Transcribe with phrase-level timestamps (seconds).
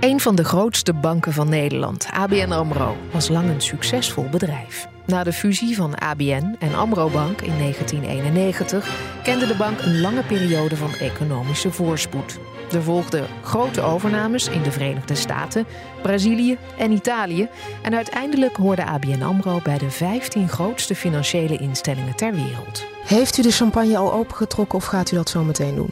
[0.00, 4.88] Een van de grootste banken van Nederland, ABN AMRO, was lang een succesvol bedrijf.
[5.06, 10.22] Na de fusie van ABN en AMRO Bank in 1991 kende de bank een lange
[10.22, 12.38] periode van economische voorspoed.
[12.72, 15.66] Er volgden grote overnames in de Verenigde Staten,
[16.02, 17.48] Brazilië en Italië.
[17.82, 22.84] En uiteindelijk hoorde ABN AMRO bij de 15 grootste financiële instellingen ter wereld.
[23.04, 25.90] Heeft u de champagne al opengetrokken of gaat u dat zo meteen doen?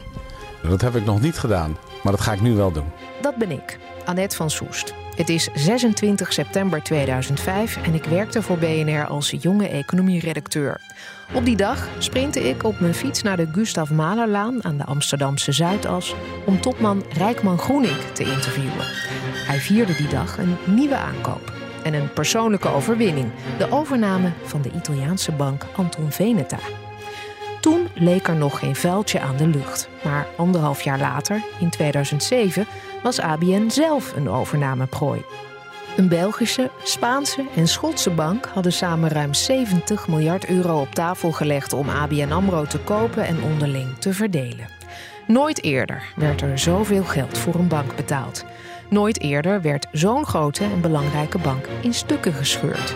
[0.61, 2.91] Dat heb ik nog niet gedaan, maar dat ga ik nu wel doen.
[3.21, 4.93] Dat ben ik, Annette van Soest.
[5.15, 10.81] Het is 26 september 2005 en ik werkte voor BNR als jonge economieredacteur.
[11.33, 15.51] Op die dag sprintte ik op mijn fiets naar de Gustav Mahlerlaan aan de Amsterdamse
[15.51, 16.15] Zuidas
[16.45, 18.85] om topman Rijkman Groening te interviewen.
[19.47, 24.71] Hij vierde die dag een nieuwe aankoop en een persoonlijke overwinning: de overname van de
[24.71, 26.57] Italiaanse bank Anton Veneta.
[27.65, 29.89] Toen leek er nog geen vuiltje aan de lucht.
[30.03, 32.65] Maar anderhalf jaar later, in 2007,
[33.03, 35.21] was ABN zelf een overnameprooi.
[35.97, 41.73] Een Belgische, Spaanse en Schotse bank hadden samen ruim 70 miljard euro op tafel gelegd
[41.73, 44.67] om ABN Amro te kopen en onderling te verdelen.
[45.27, 48.45] Nooit eerder werd er zoveel geld voor een bank betaald.
[48.89, 52.95] Nooit eerder werd zo'n grote en belangrijke bank in stukken gescheurd.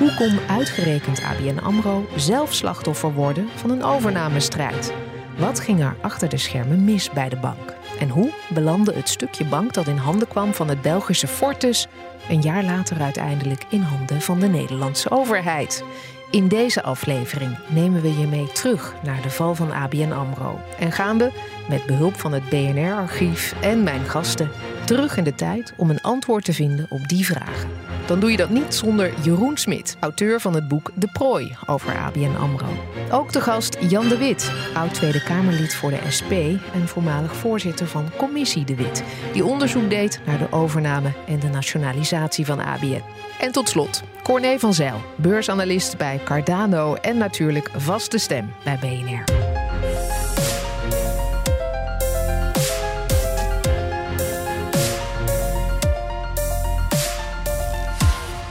[0.00, 4.92] Hoe kon uitgerekend ABN AMRO zelf slachtoffer worden van een overnamestrijd?
[5.38, 7.74] Wat ging er achter de schermen mis bij de bank?
[7.98, 11.86] En hoe belandde het stukje bank dat in handen kwam van het Belgische Fortis
[12.28, 15.84] een jaar later uiteindelijk in handen van de Nederlandse overheid?
[16.30, 20.92] In deze aflevering nemen we je mee terug naar de val van ABN AMRO en
[20.92, 21.30] gaan we,
[21.68, 24.50] met behulp van het BNR-archief en mijn gasten,
[24.84, 28.36] terug in de tijd om een antwoord te vinden op die vragen dan doe je
[28.36, 32.66] dat niet zonder Jeroen Smit, auteur van het boek De Prooi over ABN AMRO.
[33.10, 36.32] Ook de gast Jan de Wit, oud Tweede Kamerlid voor de SP
[36.72, 41.48] en voormalig voorzitter van Commissie de Wit, die onderzoek deed naar de overname en de
[41.48, 43.02] nationalisatie van ABN.
[43.40, 49.59] En tot slot, Corné van Zijl, beursanalist bij Cardano en natuurlijk vaste stem bij BNR.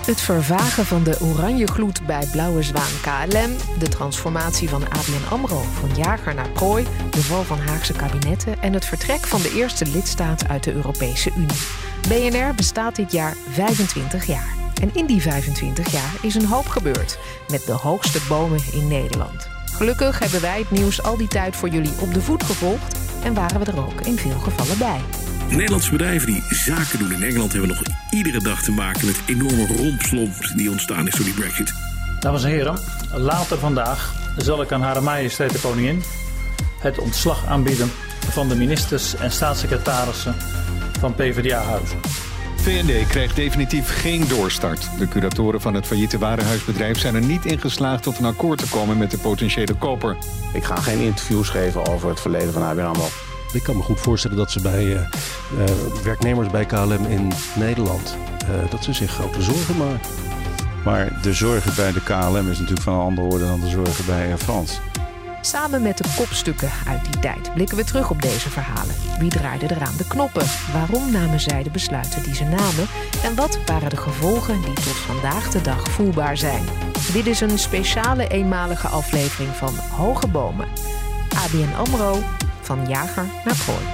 [0.10, 5.62] Het vervagen van de oranje gloed bij Blauwe Zwaan KLM, de transformatie van ABN AMRO
[5.62, 9.86] van jager naar prooi, de val van Haagse kabinetten en het vertrek van de eerste
[9.86, 11.58] lidstaat uit de Europese Unie.
[12.08, 14.54] BNR bestaat dit jaar 25 jaar.
[14.82, 17.20] En in die 25 jaar is een hoop gebeurd,
[17.52, 19.48] met de hoogste bomen in Nederland.
[19.66, 23.34] Gelukkig hebben wij het nieuws al die tijd voor jullie op de voet gevolgd en
[23.34, 25.29] waren we er ook in veel gevallen bij.
[25.50, 29.68] Nederlandse bedrijven die zaken doen in Engeland hebben nog iedere dag te maken met enorme
[29.68, 31.74] rompslomp die ontstaan is door die Brexit.
[32.20, 32.80] Dames en heren,
[33.14, 36.04] later vandaag zal ik aan Hare Majesteit de Koningin
[36.80, 37.92] het ontslag aanbieden
[38.30, 40.36] van de ministers en staatssecretarissen
[41.00, 42.00] van PvdA-huizen.
[42.56, 44.90] VND krijgt definitief geen doorstart.
[44.98, 48.70] De curatoren van het failliete warenhuisbedrijf zijn er niet in geslaagd tot een akkoord te
[48.70, 50.18] komen met de potentiële koper.
[50.54, 53.08] Ik ga geen interviews geven over het verleden van ABN AMRO.
[53.54, 55.02] Ik kan me goed voorstellen dat ze bij uh,
[56.04, 58.18] werknemers bij KLM in Nederland...
[58.50, 60.10] Uh, dat ze zich grote zorgen maken.
[60.84, 64.06] Maar de zorgen bij de KLM is natuurlijk van een andere orde dan de zorgen
[64.06, 64.80] bij Frans.
[65.42, 68.96] Samen met de kopstukken uit die tijd blikken we terug op deze verhalen.
[69.20, 70.46] Wie draaide er aan de knoppen?
[70.74, 72.88] Waarom namen zij de besluiten die ze namen?
[73.24, 76.64] En wat waren de gevolgen die tot vandaag de dag voelbaar zijn?
[77.14, 80.68] Dit is een speciale eenmalige aflevering van Hoge Bomen.
[81.36, 82.24] ABN AMRO
[82.70, 83.86] van jager naar prooi.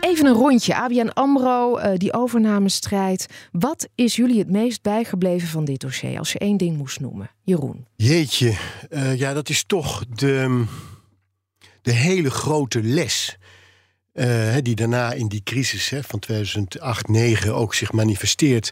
[0.00, 0.76] Even een rondje.
[0.76, 3.26] ABN AMRO, uh, die overnamestrijd.
[3.52, 6.18] Wat is jullie het meest bijgebleven van dit dossier?
[6.18, 7.30] Als je één ding moest noemen.
[7.42, 7.86] Jeroen.
[7.96, 8.54] Jeetje.
[8.90, 10.64] Uh, ja, dat is toch de,
[11.82, 13.36] de hele grote les.
[14.14, 16.22] Uh, die daarna in die crisis hè, van
[17.46, 18.70] 2008-2009 ook zich manifesteert.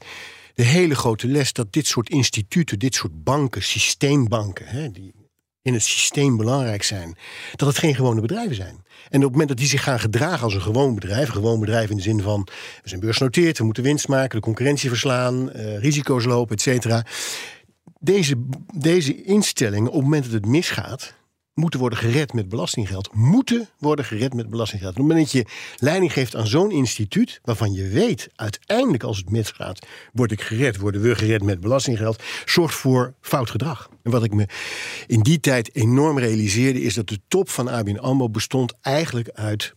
[0.55, 4.67] De hele grote les dat dit soort instituten, dit soort banken, systeembanken...
[4.67, 5.24] Hè, die
[5.65, 7.17] in het systeem belangrijk zijn,
[7.57, 8.85] dat het geen gewone bedrijven zijn.
[9.09, 11.61] En op het moment dat die zich gaan gedragen als een gewoon bedrijf, een gewoon
[11.61, 12.49] bedrijf in de zin van
[12.83, 17.05] we zijn beursgenoteerd, we moeten winst maken, de concurrentie verslaan, uh, risico's lopen, et cetera.
[18.01, 18.35] Deze,
[18.75, 21.15] deze instellingen, op het moment dat het misgaat,
[21.55, 23.13] moeten worden gered met belastinggeld.
[23.13, 24.91] Moeten worden gered met belastinggeld.
[24.91, 29.17] Op het moment dat je leiding geeft aan zo'n instituut, waarvan je weet, uiteindelijk als
[29.17, 33.89] het misgaat, word ik gered, worden we gered met belastinggeld, zorgt voor fout gedrag.
[34.03, 34.47] En wat ik me
[35.07, 39.75] in die tijd enorm realiseerde, is dat de top van ABN AMRO bestond eigenlijk uit,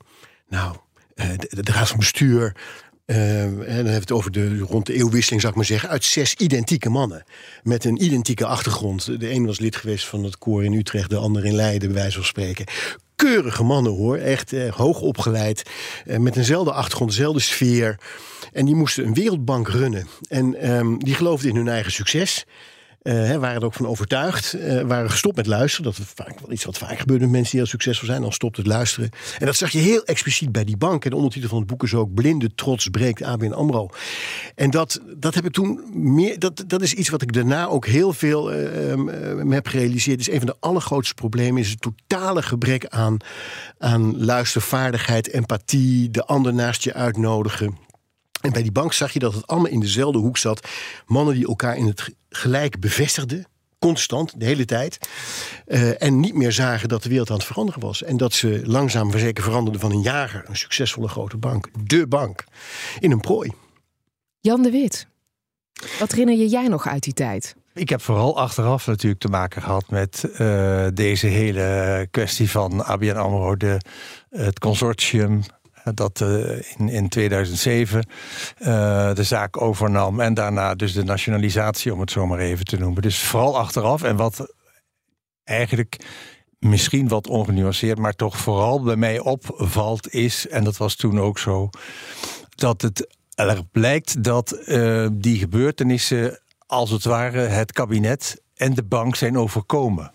[0.47, 0.75] nou,
[1.15, 2.55] eh, de, de raad van bestuur,
[3.07, 5.89] uh, en dan hebben we het over de, rond de eeuwwisseling, zou ik maar zeggen,
[5.89, 7.23] uit zes identieke mannen.
[7.63, 9.19] Met een identieke achtergrond.
[9.19, 11.97] De een was lid geweest van het koor in Utrecht, de ander in Leiden, bij
[11.97, 12.65] wijze van spreken.
[13.15, 14.17] keurige mannen hoor.
[14.17, 15.63] Echt eh, hoog opgeleid.
[16.05, 17.99] Eh, met eenzelfde achtergrond, dezelfde sfeer.
[18.53, 20.07] En die moesten een wereldbank runnen.
[20.29, 22.45] En ehm, die geloofden in hun eigen succes.
[23.07, 24.55] Uh, waren er ook van overtuigd.
[24.55, 25.91] Uh, waren gestopt met luisteren.
[25.91, 28.21] Dat is vaak wel iets wat vaak gebeurt met mensen die heel succesvol zijn.
[28.21, 29.09] Dan stopt het luisteren.
[29.39, 31.03] En dat zag je heel expliciet bij die bank.
[31.03, 33.89] En de ondertitel van het boek is ook Blinde trots breekt ABN AMRO.
[34.55, 36.39] En dat, dat heb ik toen meer...
[36.39, 40.19] Dat, dat is iets wat ik daarna ook heel veel uh, heb gerealiseerd.
[40.19, 41.61] is een van de allergrootste problemen.
[41.61, 43.17] Is het totale gebrek aan,
[43.77, 46.11] aan luistervaardigheid, empathie.
[46.11, 47.86] De ander naast je uitnodigen.
[48.41, 50.67] En bij die bank zag je dat het allemaal in dezelfde hoek zat.
[51.05, 53.45] Mannen die elkaar in het gelijk bevestigden.
[53.79, 55.09] Constant, de hele tijd.
[55.67, 58.03] Uh, en niet meer zagen dat de wereld aan het veranderen was.
[58.03, 62.43] En dat ze langzaam zeker veranderden van een jager, een succesvolle grote bank, de bank,
[62.99, 63.51] in een prooi.
[64.39, 65.07] Jan de Wit,
[65.99, 67.55] wat herinner je jij nog uit die tijd?
[67.73, 73.15] Ik heb vooral achteraf natuurlijk te maken gehad met uh, deze hele kwestie van ABN
[73.15, 73.81] AMRO, de,
[74.29, 75.43] het consortium
[75.93, 78.07] dat uh, in, in 2007
[78.59, 78.65] uh,
[79.13, 80.19] de zaak overnam.
[80.19, 83.01] En daarna dus de nationalisatie, om het zo maar even te noemen.
[83.01, 84.03] Dus vooral achteraf.
[84.03, 84.53] En wat
[85.43, 86.05] eigenlijk
[86.59, 91.39] misschien wat ongenuanceerd, maar toch vooral bij mij opvalt, is, en dat was toen ook
[91.39, 91.69] zo,
[92.55, 98.83] dat het er blijkt dat uh, die gebeurtenissen als het ware het kabinet en de
[98.83, 100.11] bank zijn overkomen.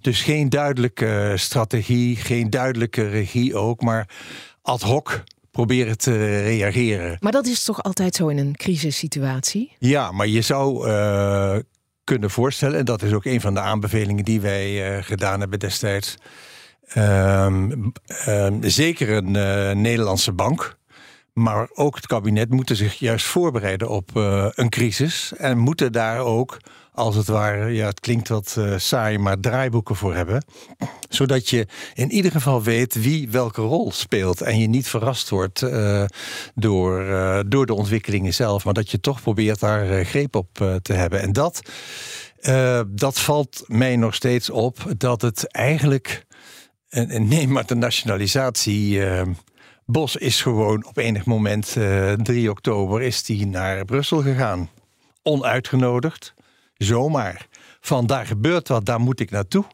[0.00, 4.08] Dus geen duidelijke strategie, geen duidelijke regie ook, maar
[4.66, 7.16] ad hoc proberen te reageren.
[7.20, 9.72] Maar dat is toch altijd zo in een crisissituatie?
[9.78, 11.56] Ja, maar je zou uh,
[12.04, 15.58] kunnen voorstellen, en dat is ook een van de aanbevelingen die wij uh, gedaan hebben
[15.58, 16.14] destijds.
[16.96, 17.92] Um,
[18.28, 20.76] um, zeker een uh, Nederlandse bank.
[21.32, 24.10] Maar ook het kabinet moeten zich juist voorbereiden op
[24.54, 25.32] een crisis.
[25.36, 26.56] En moeten daar ook
[26.96, 30.44] als het ware, ja, het klinkt wat uh, saai, maar draaiboeken voor hebben.
[31.08, 34.40] Zodat je in ieder geval weet wie welke rol speelt.
[34.40, 36.04] En je niet verrast wordt uh,
[36.54, 38.64] door, uh, door de ontwikkelingen zelf.
[38.64, 41.20] Maar dat je toch probeert daar greep op te hebben.
[41.20, 41.60] En dat,
[42.88, 44.94] dat valt mij nog steeds op.
[44.96, 46.26] Dat het eigenlijk.
[47.06, 49.02] neem maar de nationalisatie.
[49.86, 51.76] Bos is gewoon op enig moment,
[52.22, 54.70] 3 oktober, is die naar Brussel gegaan.
[55.22, 56.34] Onuitgenodigd
[56.76, 57.46] zomaar.
[57.80, 59.64] Van daar gebeurt wat, daar moet ik naartoe.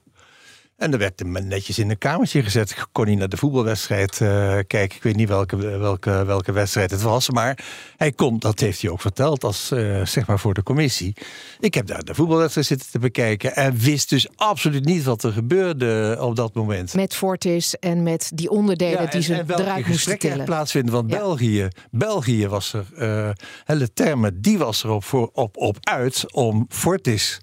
[0.82, 2.86] En dan werd hem netjes in een kamertje gezet.
[2.92, 4.28] Kon hij naar de voetbalwedstrijd uh,
[4.66, 4.96] kijken.
[4.96, 7.30] Ik weet niet welke, welke, welke wedstrijd het was.
[7.30, 7.58] Maar
[7.96, 11.16] hij kon, dat heeft hij ook verteld, als uh, zeg maar voor de commissie.
[11.60, 13.54] Ik heb daar de voetbalwedstrijd zitten te bekijken.
[13.54, 16.94] En wist dus absoluut niet wat er gebeurde op dat moment.
[16.94, 20.44] Met Fortis en met die onderdelen ja, die ze en eruit moesten tillen.
[20.44, 20.94] plaatsvinden.
[20.94, 21.18] Want ja.
[21.18, 23.30] België, België was er, uh,
[23.64, 27.40] hele termen, die was er op, voor, op, op uit om Fortis.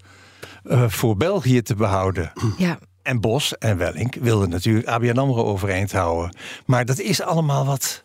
[0.64, 2.32] Uh, voor België te behouden.
[2.58, 6.36] Ja, en Bos en Wellink wilden natuurlijk ABN AMRO overeind houden.
[6.66, 8.04] Maar dat is allemaal wat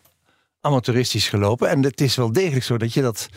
[0.61, 1.69] amateuristisch gelopen.
[1.69, 3.29] En het is wel degelijk zo dat je dat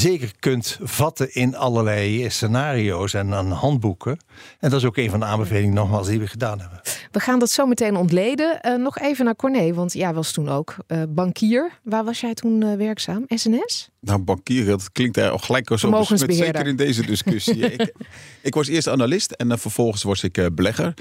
[0.00, 4.18] zeker kunt vatten in allerlei scenario's en aan handboeken.
[4.60, 6.80] En dat is ook een van de aanbevelingen nogmaals die we gedaan hebben.
[7.10, 8.58] We gaan dat zo meteen ontleden.
[8.62, 11.78] Uh, nog even naar Corné, want jij was toen ook uh, bankier.
[11.82, 13.24] Waar was jij toen uh, werkzaam?
[13.28, 13.88] SNS?
[14.00, 17.58] Nou, bankier, dat klinkt er gelijk zo besmet, zeker in deze discussie.
[17.72, 17.94] ik,
[18.42, 20.94] ik, was eerst analist en vervolgens was ik belegger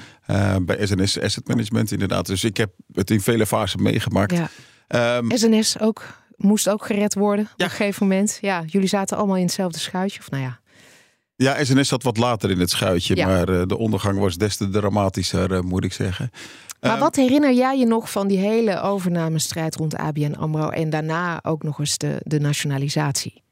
[0.62, 2.26] bij SNS Asset Management inderdaad.
[2.26, 4.32] Dus ik heb het in vele fasen meegemaakt.
[4.32, 4.50] Ja.
[5.18, 7.66] Um, SNS ook moest ook gered worden ja.
[7.66, 8.38] op een gegeven moment.
[8.42, 10.20] Ja, jullie zaten allemaal in hetzelfde schuitje.
[10.20, 10.60] Of nou ja.
[11.36, 13.16] Ja, SNS zat wat later in het schuitje.
[13.16, 13.28] Ja.
[13.28, 16.32] Maar uh, de ondergang was des te dramatischer, uh, moet ik zeggen.
[16.82, 20.70] Maar um, wat herinner jij je nog van die hele overnamestrijd rond ABN AMRO...
[20.70, 23.43] en daarna ook nog eens de, de nationalisatie?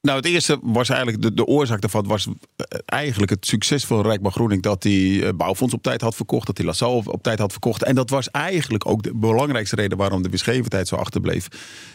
[0.00, 4.02] Nou, het eerste was eigenlijk de, de oorzaak daarvan was eh, eigenlijk het succes van
[4.02, 7.52] Rijkman Groening dat hij Bouwfonds op tijd had verkocht, dat hij LaSalle op, tijd had
[7.52, 7.82] verkocht.
[7.82, 11.48] En dat was eigenlijk ook de belangrijkste reden waarom de beschrevenheid zo achterbleef.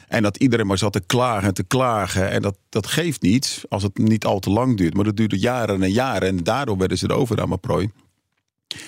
[0.07, 2.29] En dat iedereen maar zat te klagen en te klagen.
[2.29, 4.93] En dat, dat geeft niet als het niet al te lang duurt.
[4.93, 6.27] Maar dat duurde jaren en jaren.
[6.27, 7.89] En daardoor werden ze de overnameprooi.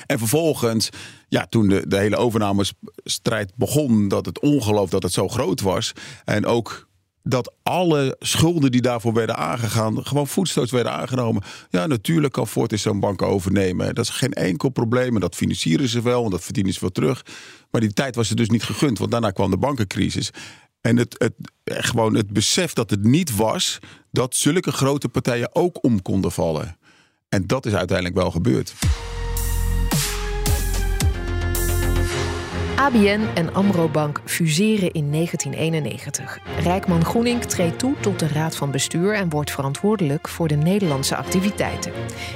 [0.05, 0.89] En vervolgens,
[1.27, 5.91] ja, toen de, de hele overnamestrijd begon, dat het ongeloof dat het zo groot was.
[6.25, 6.87] En ook
[7.27, 11.43] dat alle schulden die daarvoor werden aangegaan, gewoon voetstoots werden aangenomen.
[11.69, 13.95] Ja, natuurlijk kan Fortis zo'n bank overnemen.
[13.95, 15.13] Dat is geen enkel probleem.
[15.13, 17.25] En dat financieren ze wel, en dat verdienen ze wel terug.
[17.71, 20.29] Maar die tijd was ze dus niet gegund, want daarna kwam de bankencrisis.
[20.81, 21.33] En het, het,
[21.85, 23.79] gewoon het besef dat het niet was
[24.11, 26.77] dat zulke grote partijen ook om konden vallen.
[27.29, 28.73] En dat is uiteindelijk wel gebeurd.
[32.75, 36.39] ABN en Amro Bank fuseren in 1991.
[36.59, 41.15] Rijkman Groening treedt toe tot de raad van bestuur en wordt verantwoordelijk voor de Nederlandse
[41.15, 41.91] activiteiten.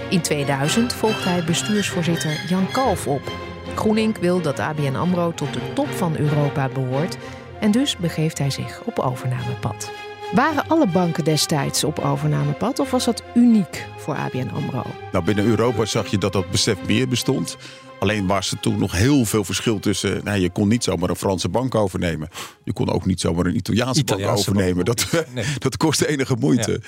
[0.10, 3.32] In 2000 volgt hij bestuursvoorzitter Jan Kalf op.
[3.76, 7.18] Groenink wil dat ABN AMRO tot de top van Europa behoort
[7.60, 9.92] en dus begeeft hij zich op overnamepad.
[10.34, 14.84] Waren alle banken destijds op overnamepad of was dat uniek voor ABN AMRO?
[15.12, 17.58] Nou, binnen Europa zag je dat dat besef meer bestond.
[18.00, 20.24] Alleen was er toen nog heel veel verschil tussen.
[20.24, 22.30] Nou, je kon niet zomaar een Franse bank overnemen.
[22.64, 24.86] Je kon ook niet zomaar een Italiaanse, bank overnemen.
[24.86, 25.08] dat,
[25.60, 26.82] dat kostte enige moeite.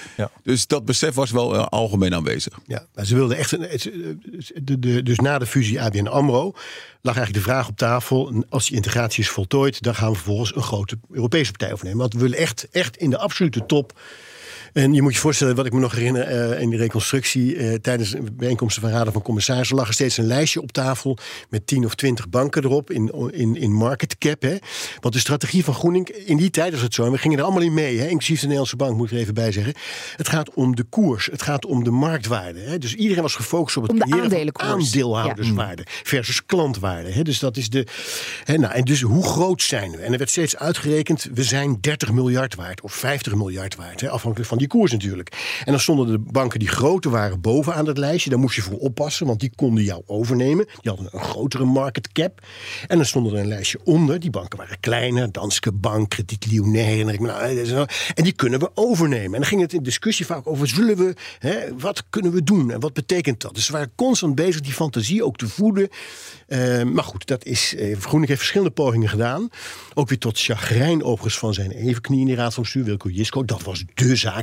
[0.44, 2.60] Dus dat besef was wel uh, algemeen aanwezig.
[2.68, 3.52] Ja, maar ze wilden echt.
[3.52, 4.22] Een,
[4.64, 6.54] de, de, dus na de fusie ABN Amro
[7.02, 8.44] lag eigenlijk de vraag op tafel.
[8.50, 12.00] Als die integratie is voltooid, dan gaan we vervolgens een grote Europese partij overnemen.
[12.00, 14.00] Want we willen echt, echt in de absolute top
[14.74, 17.74] en je moet je voorstellen, wat ik me nog herinner uh, in de reconstructie, uh,
[17.74, 21.18] tijdens bijeenkomsten van raden van commissarissen, lag er steeds een lijstje op tafel
[21.50, 24.42] met 10 of 20 banken erop in, in, in market cap.
[24.42, 24.56] Hè.
[25.00, 27.44] Want de strategie van Groening, in die tijd was het zo, en we gingen er
[27.44, 29.74] allemaal in mee, hè, inclusief de Nederlandse bank, moet ik er even bij zeggen.
[30.16, 32.60] Het gaat om de koers, het gaat om de marktwaarde.
[32.60, 32.78] Hè.
[32.78, 37.12] Dus iedereen was gefocust op het creëren van aandeelhouderswaarde versus klantwaarde.
[37.12, 37.22] Hè.
[37.22, 37.88] Dus dat is de.
[38.44, 39.98] Hè, nou, en dus hoe groot zijn we?
[39.98, 44.10] En er werd steeds uitgerekend, we zijn 30 miljard waard of 50 miljard waard, hè,
[44.10, 45.60] afhankelijk van die koers natuurlijk.
[45.64, 48.30] En dan stonden de banken die groter waren bovenaan het lijstje.
[48.30, 50.66] Daar moest je voor oppassen, want die konden jou overnemen.
[50.66, 52.42] Die hadden een grotere market cap.
[52.88, 54.20] En dan stonden er een lijstje onder.
[54.20, 55.32] Die banken waren kleiner.
[55.32, 57.00] Danske Bank, Krediet Lyonnais.
[57.00, 59.34] En, nou, en die kunnen we overnemen.
[59.34, 62.72] En dan ging het in discussie vaak over, zullen we, hè, wat kunnen we doen?
[62.72, 63.56] En wat betekent dat?
[63.56, 65.90] Dus ze waren constant bezig die fantasie ook te voeden.
[66.48, 69.50] Uh, maar goed, dat is, uh, heeft verschillende pogingen gedaan.
[69.94, 73.46] Ook weer tot chagrijn overigens van zijn evenknie in die raad van bestuur, Wilco Jisko.
[73.46, 73.92] Dat was de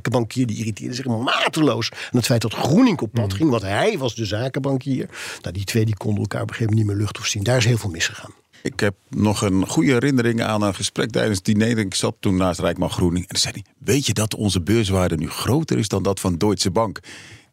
[0.09, 3.37] zakenbankier, die irriteerde zich mateloos aan het feit dat Groening op pad mm.
[3.37, 3.51] ging.
[3.51, 5.09] Want hij was de zakenbankier.
[5.43, 7.43] Nou, die twee die konden elkaar op een gegeven moment niet meer lucht of zien.
[7.43, 8.31] Daar is heel veel misgegaan.
[8.63, 11.79] Ik heb nog een goede herinnering aan een gesprek tijdens het diner.
[11.79, 13.23] Ik zat toen naast Rijkman Groening.
[13.23, 16.37] En dan zei hij, weet je dat onze beurswaarde nu groter is dan dat van
[16.37, 17.01] Deutsche Bank?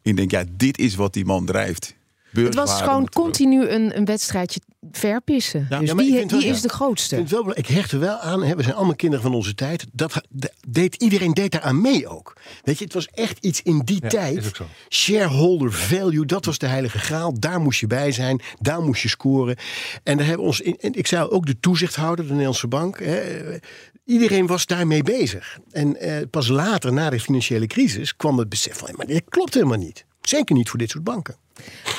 [0.02, 1.95] Ik denk, ja, dit is wat die man drijft.
[2.44, 5.66] Het was gewoon continu een, een wedstrijdje verpissen.
[5.70, 7.16] Ja, dus wie, wie is de grootste?
[7.16, 8.42] Ik, wel, ik hecht er wel aan.
[8.42, 9.86] Hè, we zijn allemaal kinderen van onze tijd.
[9.92, 10.20] Dat,
[10.68, 12.36] deed, iedereen deed daar aan mee ook.
[12.62, 14.52] Weet je, het was echt iets in die tijd.
[14.88, 17.40] Shareholder value, dat was de heilige graal.
[17.40, 18.40] Daar moest je bij zijn.
[18.60, 19.56] Daar moest je scoren.
[20.02, 20.60] En daar hebben ons.
[20.60, 22.98] In, en ik zou ook de toezichthouder, de Nederlandse bank.
[22.98, 23.20] Hè,
[24.04, 25.58] iedereen was daarmee bezig.
[25.70, 29.54] En eh, pas later, na de financiële crisis, kwam het besef van: maar dit klopt
[29.54, 30.04] helemaal niet.
[30.20, 31.36] Zeker niet voor dit soort banken.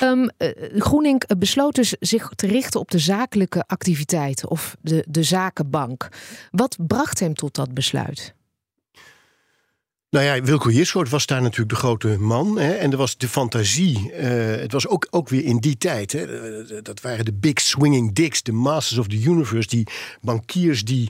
[0.04, 0.30] Um,
[0.78, 6.08] Groening besloot dus zich te richten op de zakelijke activiteiten of de, de zakenbank.
[6.52, 8.36] Wat bracht hem tot dat besluit?
[10.10, 12.60] Nou ja, Wilco Jissoort was daar natuurlijk de grote man.
[12.60, 14.12] Hè, en er was de fantasie.
[14.14, 14.22] Uh,
[14.56, 16.12] het was ook, ook weer in die tijd.
[16.12, 19.68] Hè, dat waren de big swinging dicks, de masters of the universe.
[19.68, 19.88] Die
[20.22, 21.10] bankiers die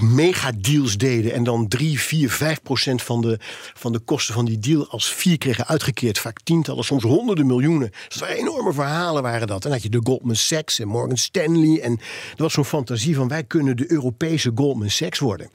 [0.00, 3.38] megadeals deden en dan 3, 4, 5 procent van de,
[3.74, 6.18] van de kosten van die deal als vier kregen uitgekeerd.
[6.18, 7.90] Vaak tientallen, soms honderden miljoenen.
[8.08, 9.56] Dat waren enorme verhalen waren dat.
[9.56, 11.80] En dan had je de Goldman Sachs en Morgan Stanley.
[11.80, 11.92] En
[12.36, 15.50] er was zo'n fantasie van wij kunnen de Europese Goldman Sachs worden.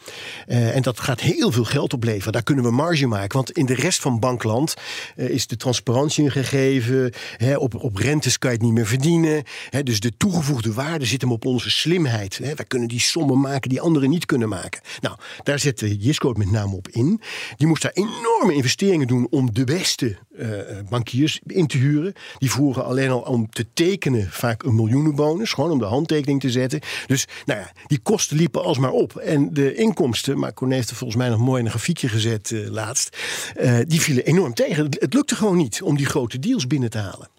[0.48, 2.34] Uh, en dat gaat heel veel geld opleveren.
[2.34, 3.36] Daar kunnen we marge maken.
[3.36, 4.74] Want in de rest van bankland
[5.16, 7.14] uh, is de transparantie ingegeven.
[7.38, 9.44] Hè, op, op rentes kan je het niet meer verdienen.
[9.70, 12.38] Hè, dus de toegevoegde waarde zit hem op onze slimheid.
[12.38, 12.56] Hè.
[12.56, 14.82] Wij kunnen die sommen maken die anderen niet kunnen maken.
[15.02, 17.22] Nou, daar zette Jisco met name op in.
[17.58, 20.50] Die moest daar enorme investeringen doen om de beste uh,
[20.90, 22.14] bankiers in te huren.
[22.38, 25.54] Die voeren alleen al om te tekenen vaak een miljoenenbonus.
[25.54, 26.80] Gewoon om de handtekening te zetten.
[27.08, 29.16] Dus nou ja, die kosten liepen alsmaar op.
[29.16, 32.50] En de inkomsten, maar Corné heeft er volgens mij nog mooi in een grafiekje gezet
[32.50, 33.18] uh, laatst.
[33.62, 34.86] Uh, die vielen enorm tegen.
[34.90, 37.30] Het lukte gewoon niet om die grote deals binnen te halen.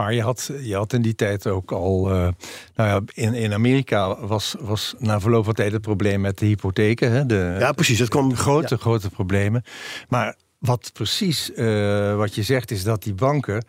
[0.00, 2.10] Maar je had, je had in die tijd ook al.
[2.10, 2.28] Uh,
[2.74, 6.46] nou ja, in, in Amerika was, was na verloop van tijd het probleem met de
[6.46, 7.12] hypotheken.
[7.12, 7.26] Hè?
[7.26, 7.98] De, ja, precies.
[7.98, 8.34] Dat kwam.
[8.34, 9.62] Grote, grote problemen.
[10.08, 13.64] Maar wat precies uh, wat je zegt, is dat die banken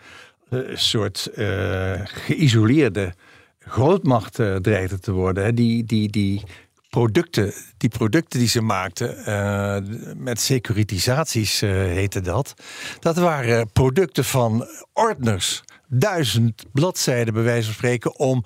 [0.50, 1.30] een soort
[2.04, 3.14] geïsoleerde
[3.60, 5.44] grootmacht dreigden te worden.
[5.44, 5.54] Hè?
[5.54, 6.44] Die, die, die
[6.90, 9.78] producten, die producten die ze maakten, uh,
[10.18, 12.54] met securitisaties uh, heette dat.
[13.00, 18.44] Dat waren producten van ordners duizend bladzijden, bij wijze van spreken, om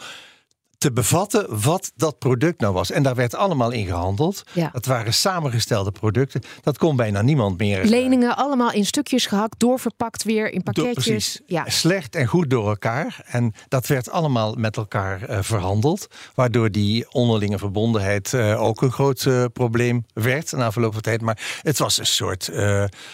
[0.85, 2.91] te bevatten wat dat product nou was.
[2.91, 4.43] En daar werd allemaal in gehandeld.
[4.51, 4.69] Ja.
[4.73, 6.41] Dat waren samengestelde producten.
[6.61, 7.81] Dat kon bijna niemand meer.
[7.81, 11.41] Eh, Leningen allemaal in stukjes gehakt, doorverpakt weer in pakketjes.
[11.45, 11.69] ja.
[11.69, 13.23] Slecht en goed door elkaar.
[13.25, 16.07] En dat werd allemaal met elkaar uh, verhandeld.
[16.35, 21.21] Waardoor die onderlinge verbondenheid uh, ook een groot uh, probleem werd na verloop van tijd.
[21.21, 22.51] Maar het was een soort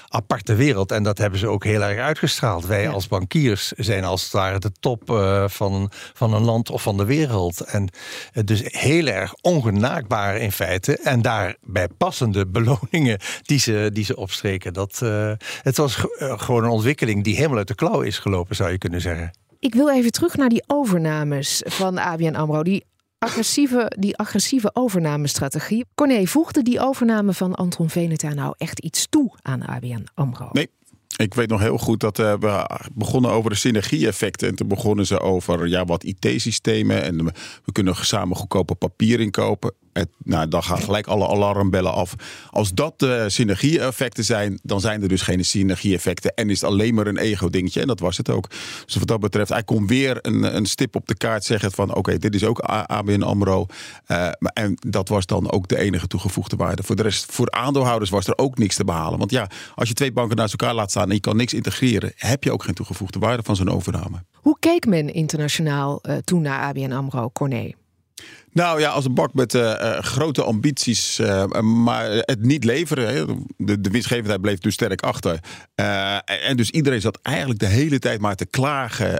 [0.07, 0.91] aparte wereld.
[0.91, 2.65] En dat hebben ze ook heel erg uitgestraald.
[2.65, 2.91] Wij ja.
[2.91, 5.01] als bankiers zijn als het ware de top
[5.47, 7.60] van, van een land of van de wereld.
[7.65, 7.89] En
[8.45, 10.97] dus heel erg ongenaakbaar in feite.
[10.97, 14.73] En daarbij passende beloningen die ze, die ze opstreken.
[14.73, 18.71] Dat, uh, het was gewoon een ontwikkeling die helemaal uit de klauw is gelopen, zou
[18.71, 19.31] je kunnen zeggen.
[19.59, 22.63] Ik wil even terug naar die overnames van ABN AMRO.
[22.63, 22.85] Die
[23.17, 25.85] agressieve, die agressieve overnamestrategie.
[25.95, 30.49] Corné, voegde die overname van Anton Veneta nou echt iets toe aan ABN AMRO?
[30.51, 30.69] Nee.
[31.15, 34.47] Ik weet nog heel goed dat uh, we begonnen over de synergie-effecten.
[34.47, 37.03] En toen begonnen ze over ja, wat IT-systemen.
[37.03, 37.25] En
[37.65, 39.73] we kunnen samen goedkope papier inkopen.
[40.23, 42.15] Nou, dan gaan gelijk alle alarmbellen af.
[42.49, 46.33] Als dat de synergie-effecten zijn, dan zijn er dus geen synergie-effecten.
[46.35, 47.81] En is het alleen maar een ego-dingetje.
[47.81, 48.49] En dat was het ook.
[48.85, 51.95] Dus wat dat betreft, hij kon weer een, een stip op de kaart zeggen van...
[51.95, 53.65] oké, dit is ook ABN AMRO.
[54.07, 56.83] Uh, en dat was dan ook de enige toegevoegde waarde.
[56.83, 59.19] Voor de rest, voor aandeelhouders was er ook niks te behalen.
[59.19, 61.07] Want ja, als je twee banken naast elkaar laat staan...
[61.07, 64.23] en je kan niks integreren, heb je ook geen toegevoegde waarde van zo'n overname.
[64.33, 67.71] Hoe keek men internationaal uh, toen naar ABN AMRO, Corné?
[68.53, 73.13] Nou ja, als een bak met uh, grote ambities, uh, maar het niet leveren.
[73.13, 73.25] Hè.
[73.57, 75.39] De, de winstgevendheid bleef dus sterk achter.
[76.25, 79.19] en dus iedereen zat eigenlijk de hele tijd maar te klagen,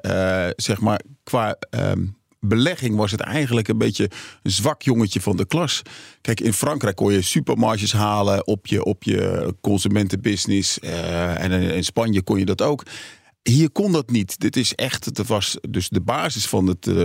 [0.55, 2.05] zeg maar, qua ehm,
[2.39, 4.09] belegging was het eigenlijk een beetje
[4.43, 5.81] een zwak jongetje van de klas.
[6.21, 10.79] Kijk, in Frankrijk kon je supermarges halen op je, op je consumentenbusiness.
[10.79, 12.83] en in Spanje kon je dat ook.
[13.43, 14.39] Hier kon dat niet.
[14.39, 16.95] Dit is echt, dat was dus de basis van het, uh,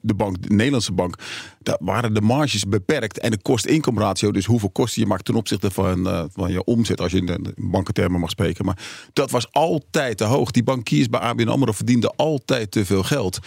[0.00, 1.18] de bank, de Nederlandse bank.
[1.58, 5.70] Daar waren de marges beperkt en de kost-inkomratio, dus hoeveel kosten je maakt ten opzichte
[5.70, 8.64] van, uh, van je omzet, als je in de bankentermen mag spreken.
[8.64, 8.78] Maar
[9.12, 10.50] dat was altijd te hoog.
[10.50, 13.38] Die bankiers bij ABN AMRO verdienden altijd te veel geld.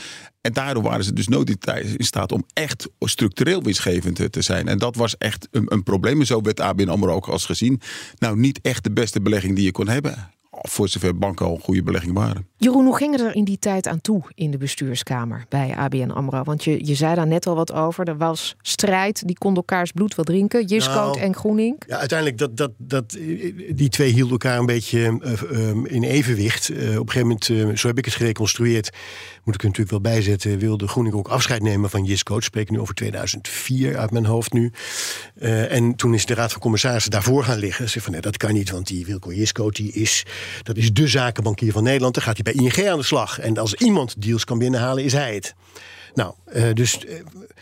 [0.42, 4.68] En daardoor waren ze dus nooit in staat om echt structureel winstgevend te zijn.
[4.68, 6.20] En dat was echt een, een probleem.
[6.20, 7.82] En zo werd ABN AMRO ook als gezien.
[8.18, 11.62] Nou, niet echt de beste belegging die je kon hebben voor zover banken al een
[11.62, 12.48] goede belegging waren.
[12.58, 16.10] Jeroen, hoe ging het er in die tijd aan toe in de bestuurskamer bij ABN
[16.10, 16.44] AMRO?
[16.44, 18.08] Want je, je zei daar net al wat over.
[18.08, 20.66] Er was strijd, die konden elkaars bloed wel drinken.
[20.66, 21.84] Jiscoot nou, en Groening.
[21.88, 23.18] Ja, uiteindelijk, dat, dat, dat,
[23.72, 25.20] die twee hielden elkaar een beetje
[25.52, 26.70] uh, in evenwicht.
[26.70, 28.90] Uh, op een gegeven moment, uh, zo heb ik het gereconstrueerd...
[29.44, 30.60] moet ik er natuurlijk wel bijzetten...
[30.60, 32.44] wilde Groening ook afscheid nemen van Jiscoot.
[32.44, 34.72] Spreken nu over 2004 uit mijn hoofd nu.
[35.70, 37.90] en toen is de Raad van Commissarissen daarvoor gaan liggen.
[37.90, 39.76] Ze van, nee, dat kan niet, want die Wilco Jiscoot...
[39.76, 40.26] die is,
[40.64, 42.14] dat is de zakenbankier van Nederland.
[42.14, 43.40] Dan gaat hij bij ING aan de slag.
[43.40, 45.56] En als iemand deals kan binnenhalen, is hij het.
[46.14, 47.02] Nou, uh, dus uh,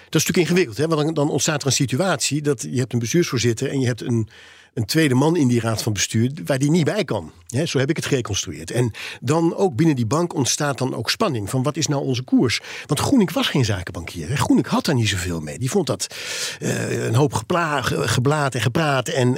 [0.10, 0.78] dat is natuurlijk ingewikkeld.
[0.78, 0.88] Hè?
[0.88, 4.30] Want dan, ontstaat er een situatie dat je hebt een bestuursvoorzitter en je hebt een,
[4.78, 7.32] een tweede man in die raad van bestuur waar die niet bij kan.
[7.48, 7.66] Hè?
[7.66, 8.72] Zo heb ik het gereconstrueerd.
[8.72, 12.24] En dan ook binnen die bank ontstaat dan ook spanning van wat is nou onze
[12.24, 12.62] koers?
[12.86, 14.30] Want Groening was geen zakenbankier.
[14.30, 14.36] Hè?
[14.36, 15.60] Groening had daar niet zoveel mee.
[15.60, 16.16] Die vond dat
[16.60, 19.08] uh, een hoop gepla, geblaat en gepraat.
[19.08, 19.32] En,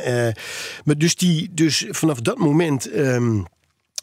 [0.84, 2.96] maar dus, die, dus vanaf dat moment.
[2.96, 3.46] Um,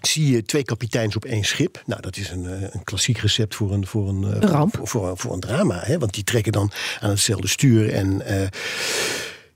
[0.00, 1.82] zie je twee kapiteins op één schip.
[1.86, 4.76] Nou, dat is een, een klassiek recept voor een, voor een, een ramp.
[4.76, 5.80] Voor, voor, voor, een drama.
[5.84, 5.98] Hè?
[5.98, 6.70] Want die trekken dan
[7.00, 7.92] aan hetzelfde stuur.
[7.92, 8.46] En, uh,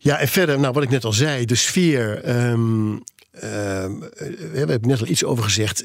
[0.03, 2.29] ja, en verder, nou, wat ik net al zei, de sfeer.
[2.29, 2.93] Um,
[3.45, 5.85] um, we hebben net al iets over gezegd.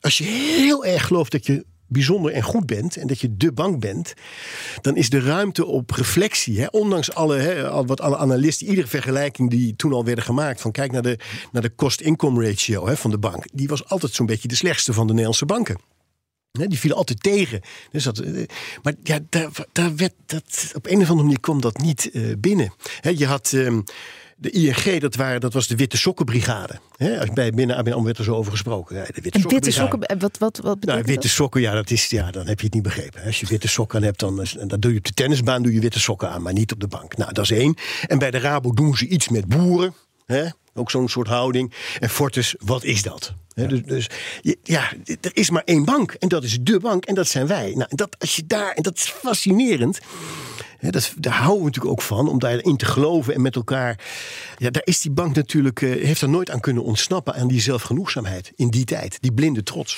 [0.00, 3.52] Als je heel erg gelooft dat je bijzonder en goed bent en dat je de
[3.52, 4.14] bank bent,
[4.80, 9.50] dan is de ruimte op reflectie, hè, ondanks alle, hè, wat alle analisten, iedere vergelijking
[9.50, 11.18] die toen al werden gemaakt, van kijk naar de,
[11.52, 14.92] naar de cost-income ratio hè, van de bank, die was altijd zo'n beetje de slechtste
[14.92, 15.78] van de Nederlandse banken.
[16.50, 17.60] Die vielen altijd tegen.
[17.90, 18.24] Dus dat,
[18.82, 22.34] maar ja, daar, daar werd dat, op een of andere manier kwam dat niet uh,
[22.38, 22.72] binnen.
[23.14, 23.52] je had.
[23.52, 23.84] Um,
[24.40, 26.80] de ING, dat, waren, dat was de Witte Sokkenbrigade.
[26.96, 28.96] He, bij binnen ABN werd er zo over gesproken.
[28.96, 31.30] Ja, de witte, en witte sokken, wat, wat, wat nou, Witte dat?
[31.30, 33.22] sokken, ja, dat is, ja, dan heb je het niet begrepen.
[33.24, 36.00] Als je witte sokken hebt, dan, dan doe je op de tennisbaan doe je witte
[36.00, 37.16] sokken aan, maar niet op de bank.
[37.16, 37.74] Nou, dat is één.
[38.06, 39.94] En bij de Rabo doen ze iets met boeren.
[40.26, 41.72] He, ook zo'n soort houding.
[42.00, 43.34] En Fortis, wat is dat?
[43.54, 43.66] Ja.
[43.66, 44.06] Dus, dus,
[44.62, 46.12] ja, er is maar één bank.
[46.12, 47.04] En dat is de bank.
[47.04, 47.72] En dat zijn wij.
[47.74, 49.98] Nou, dat, als je daar, en dat is fascinerend.
[50.78, 53.98] He, dat, daar houden we natuurlijk ook van, om daarin te geloven en met elkaar.
[54.56, 57.60] Ja, daar is die bank natuurlijk, uh, heeft er nooit aan kunnen ontsnappen aan die
[57.60, 59.96] zelfgenoegzaamheid in die tijd, die blinde trots.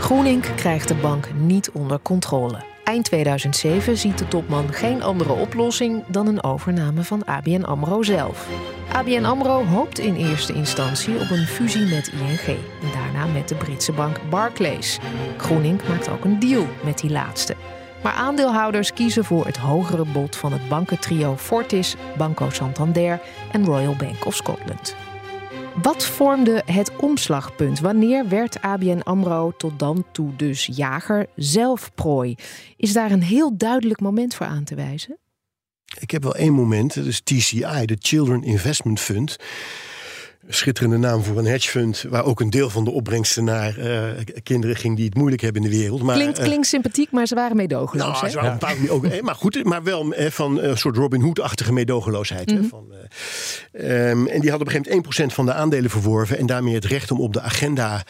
[0.00, 2.73] Groening krijgt de bank niet onder controle.
[2.84, 8.48] Eind 2007 ziet de topman geen andere oplossing dan een overname van ABN AMRO zelf.
[8.92, 12.46] ABN AMRO hoopt in eerste instantie op een fusie met ING
[12.82, 14.98] en daarna met de Britse bank Barclays.
[15.36, 17.56] Groening maakt ook een deal met die laatste.
[18.02, 23.20] Maar aandeelhouders kiezen voor het hogere bod van het bankentrio Fortis, Banco Santander
[23.52, 24.96] en Royal Bank of Scotland.
[25.82, 27.80] Wat vormde het omslagpunt?
[27.80, 32.34] Wanneer werd ABN AMRO tot dan toe dus jager zelf prooi?
[32.76, 35.18] Is daar een heel duidelijk moment voor aan te wijzen?
[36.00, 39.36] Ik heb wel één moment, dat is TCI, de Children Investment Fund.
[40.48, 44.02] Schitterende naam voor een hedgefund, waar ook een deel van de opbrengsten naar uh,
[44.42, 46.02] kinderen ging die het moeilijk hebben in de wereld.
[46.02, 48.20] Maar, klinkt, uh, klinkt sympathiek, maar ze waren meedogenloos.
[48.20, 48.90] Nou, ze waren ja.
[48.90, 52.50] ook, maar goed, maar wel van een soort Robin Hood-achtige meedogenloosheid.
[52.50, 52.68] Mm -hmm.
[52.68, 52.86] van,
[53.72, 56.74] um, en die hadden op een gegeven moment 1% van de aandelen verworven en daarmee
[56.74, 58.04] het recht om op de agenda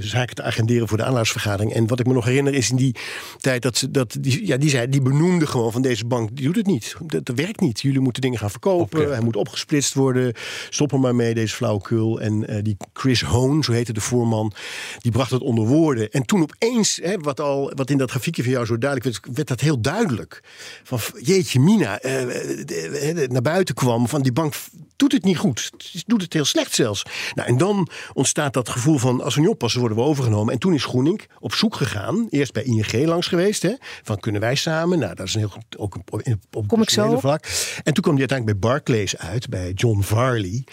[0.00, 1.72] zaken te agenderen voor de aanlaagsvergadering.
[1.72, 2.96] En wat ik me nog herinner is in die
[3.38, 6.44] tijd dat ze dat die, ja, die zei, die benoemde gewoon van deze bank, die
[6.44, 6.96] doet het niet.
[7.06, 7.80] Dat, dat werkt niet.
[7.80, 9.00] Jullie moeten dingen gaan verkopen.
[9.00, 9.12] Okay.
[9.12, 10.34] Hij moet opgesplitst worden.
[10.74, 12.20] Stop er maar mee, deze flauwekul.
[12.20, 14.52] En uh, die Chris Hoon, zo heette de voorman,
[14.98, 16.10] die bracht het onder woorden.
[16.10, 19.36] En toen opeens, hè, wat, al, wat in dat grafiekje van jou zo duidelijk werd,
[19.36, 20.42] werd dat heel duidelijk.
[20.82, 24.54] Van jeetje mina, uh, naar buiten kwam van die bank
[24.96, 25.70] doet het niet goed.
[26.06, 27.02] Doet het heel slecht zelfs.
[27.34, 30.52] Nou, en dan ontstaat dat gevoel van als we niet oppassen worden we overgenomen.
[30.52, 32.26] En toen is Groening op zoek gegaan.
[32.30, 33.62] Eerst bij ING langs geweest.
[33.62, 34.98] Hè, van kunnen wij samen?
[34.98, 37.18] Nou, dat is een heel ook op, op, op Kom ik zo?
[37.18, 37.44] vlak.
[37.82, 40.64] En toen kwam hij uiteindelijk bij Barclays uit, bij John Varley.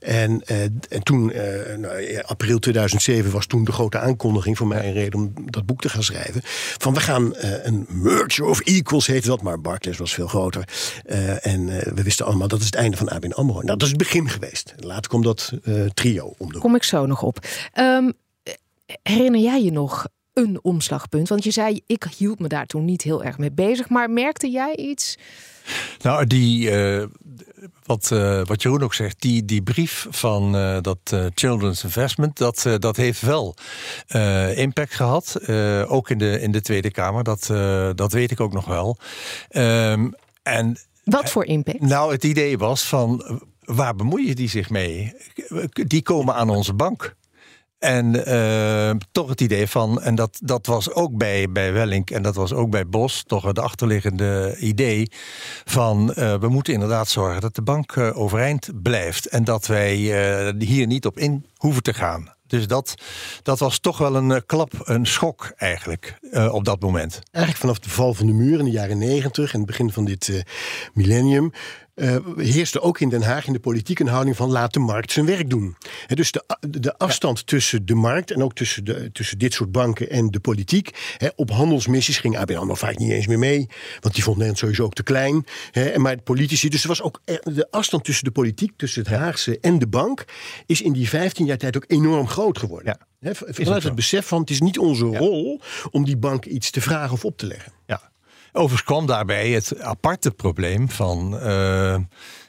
[0.00, 4.86] En, uh, en toen, uh, nou, april 2007, was toen de grote aankondiging voor mij
[4.86, 6.40] een reden om dat boek te gaan schrijven.
[6.78, 10.68] Van we gaan uh, een merger of equals heette dat, maar Barclays was veel groter.
[11.40, 13.54] en we wisten allemaal dat is het einde van ABN AMRO.
[13.54, 14.74] Nou, dat is het begin geweest.
[14.76, 15.52] Later komt dat
[15.94, 17.46] trio om de Kom ik zo nog op.
[17.78, 18.12] Um,
[19.02, 21.28] herinner jij je nog een omslagpunt?
[21.28, 23.88] Want je zei, ik hield me daar toen niet heel erg mee bezig.
[23.88, 25.18] Maar merkte jij iets?
[26.02, 27.04] Nou, die, uh,
[27.84, 32.66] wat, uh, wat Jeroen ook zegt, die, die brief van uh, dat Children's Investment, dat,
[32.78, 33.54] dat heeft wel
[34.54, 35.48] impact gehad.
[35.86, 37.46] ook in de, in de Tweede Kamer, dat,
[37.96, 38.96] dat weet ik ook nog wel.
[39.50, 41.80] Um, en, wat voor impact?
[41.80, 45.12] Nou, het idee was van, waar bemoeien die zich mee?
[45.72, 47.16] Die komen aan onze bank.
[47.78, 52.22] En uh, toch het idee van, en dat, dat was ook bij, bij Wellink en
[52.22, 55.10] dat was ook bij Bos, toch het achterliggende idee
[55.64, 59.94] van uh, we moeten inderdaad zorgen dat de bank uh, overeind blijft en dat wij
[60.58, 62.36] hier niet op in hoeven te gaan.
[62.46, 62.94] Dus dat,
[63.42, 66.18] dat was toch wel een klap, een schok eigenlijk
[66.50, 67.18] op dat moment.
[67.30, 70.04] Eigenlijk vanaf de val van de muur in de jaren negentig en het begin van
[70.04, 70.44] dit
[70.94, 71.52] millennium
[71.98, 75.12] uh, heerste ook in Den Haag in de politiek een houding van laat de markt
[75.12, 75.76] zijn werk doen.
[76.06, 77.44] He, dus de, de afstand ja.
[77.44, 81.14] tussen de markt en ook tussen, de, tussen dit soort banken en de politiek.
[81.16, 83.68] He, op handelsmissies ging ABN AMRO vaak niet eens meer mee,
[84.00, 85.46] want die vond Nederland sowieso ook te klein.
[85.70, 89.10] He, maar de politici, dus er was ook de afstand tussen de politiek, tussen het
[89.10, 90.24] Haagse en de bank,
[90.66, 92.98] is in die 15 jaar tijd ook enorm groot geworden.
[93.20, 93.34] Ja.
[93.34, 95.18] vanuit het, het besef van het is niet onze ja.
[95.18, 97.72] rol om die bank iets te vragen of op te leggen.
[97.86, 98.10] Ja.
[98.58, 101.96] Overigens kwam daarbij het aparte probleem van uh,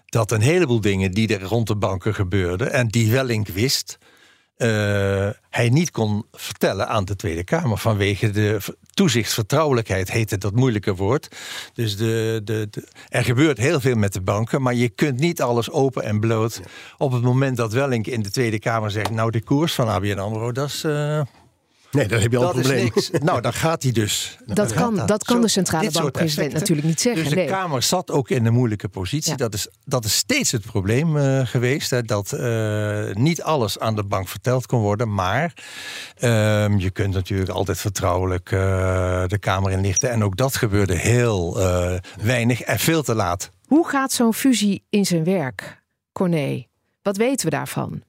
[0.06, 3.98] dat een heleboel dingen die er rond de banken gebeurden en die Wellink wist,
[4.58, 4.68] uh,
[5.50, 8.60] hij niet kon vertellen aan de Tweede Kamer vanwege de
[8.94, 11.36] toezichtsvertrouwelijkheid, heette dat moeilijke woord.
[11.74, 15.42] Dus de, de, de, er gebeurt heel veel met de banken, maar je kunt niet
[15.42, 16.60] alles open en bloot.
[16.64, 16.70] Ja.
[16.98, 20.20] Op het moment dat Wellink in de Tweede Kamer zegt, nou de koers van ABN
[20.20, 20.84] AMRO, dat is...
[20.84, 21.22] Uh,
[21.92, 22.92] Nee, dan heb je al een probleem.
[23.24, 24.38] nou, dan gaat hij dus.
[24.46, 25.08] Dat kan, dat.
[25.08, 27.24] dat kan Zo, de centrale bankpresident natuurlijk niet zeggen.
[27.24, 27.48] Dus de nee.
[27.48, 29.32] Kamer zat ook in een moeilijke positie.
[29.32, 29.38] Ja.
[29.38, 31.90] Dat, is, dat is steeds het probleem uh, geweest.
[31.90, 35.14] Hè, dat uh, niet alles aan de bank verteld kon worden.
[35.14, 35.54] Maar
[36.20, 38.60] uh, je kunt natuurlijk altijd vertrouwelijk uh,
[39.28, 40.12] de Kamer inlichten.
[40.12, 41.58] En ook dat gebeurde heel
[42.22, 43.50] weinig en veel te laat.
[43.66, 46.68] Hoe gaat zo'n fusie in zijn werk, Corné?
[47.02, 48.04] Wat weten we daarvan?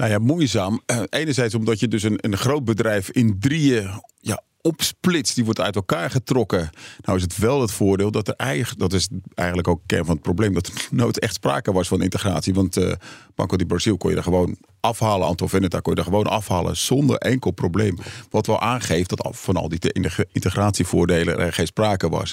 [0.00, 0.80] Nou ja, moeizaam.
[0.86, 5.60] Uh, enerzijds omdat je dus een, een groot bedrijf in drieën ja, opsplitst, die wordt
[5.60, 6.70] uit elkaar getrokken.
[7.00, 10.14] Nou is het wel het voordeel dat er eigenlijk, dat is eigenlijk ook kern van
[10.14, 12.54] het probleem, dat er nooit echt sprake was van integratie.
[12.54, 12.92] Want uh,
[13.34, 17.50] Banco di Brasil kon je er gewoon afhalen, kon je er gewoon afhalen zonder enkel
[17.50, 17.98] probleem.
[18.30, 19.92] Wat wel aangeeft dat van al die
[20.32, 22.32] integratievoordelen er geen sprake was.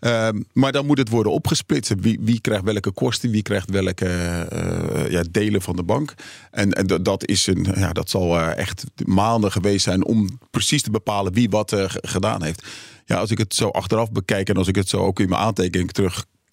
[0.00, 1.94] Uh, maar dan moet het worden opgesplitst.
[2.00, 4.06] Wie, wie krijgt welke kosten, wie krijgt welke
[4.52, 6.14] uh, ja, delen van de bank.
[6.50, 10.82] En, en dat, is een, ja, dat zal uh, echt maanden geweest zijn om precies
[10.82, 12.66] te bepalen wie wat uh, gedaan heeft.
[13.04, 15.40] Ja, als ik het zo achteraf bekijk en als ik het zo ook in mijn
[15.40, 15.92] aantekening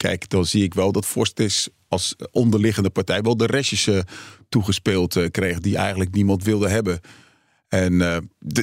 [0.06, 4.00] terugkijk, dan zie ik wel dat Forst is als onderliggende partij wel de restjes uh,
[4.50, 7.00] toegespeeld uh, kreeg die eigenlijk niemand wilde hebben.
[7.68, 8.18] En uh,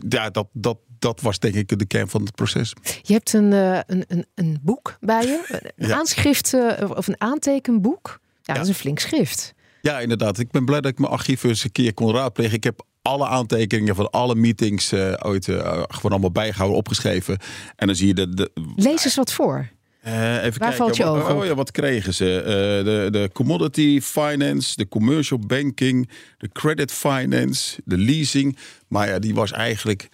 [0.08, 2.72] ja, dat, dat, dat was denk ik de kern van het proces.
[3.02, 5.96] Je hebt een, een, een, een boek bij je, een ja.
[5.96, 6.54] aanschrift
[6.96, 8.20] of een aantekenboek.
[8.22, 9.54] Ja, ja, dat is een flink schrift.
[9.82, 10.38] Ja, inderdaad.
[10.38, 12.56] Ik ben blij dat ik mijn archief eens een keer kon raadplegen.
[12.56, 17.38] Ik heb alle aantekeningen van alle meetings ooit gewoon allemaal bijgehouden, opgeschreven.
[17.76, 18.34] En dan zie je de.
[18.34, 19.70] de Lees eens wat voor.
[20.06, 20.76] Uh, even Waar kijken.
[20.76, 22.38] valt je wat, oog oh, ja, wat kregen ze?
[22.38, 28.58] Uh, de, de commodity finance, de commercial banking, de credit finance, de leasing.
[28.88, 30.08] Maar ja, die was eigenlijk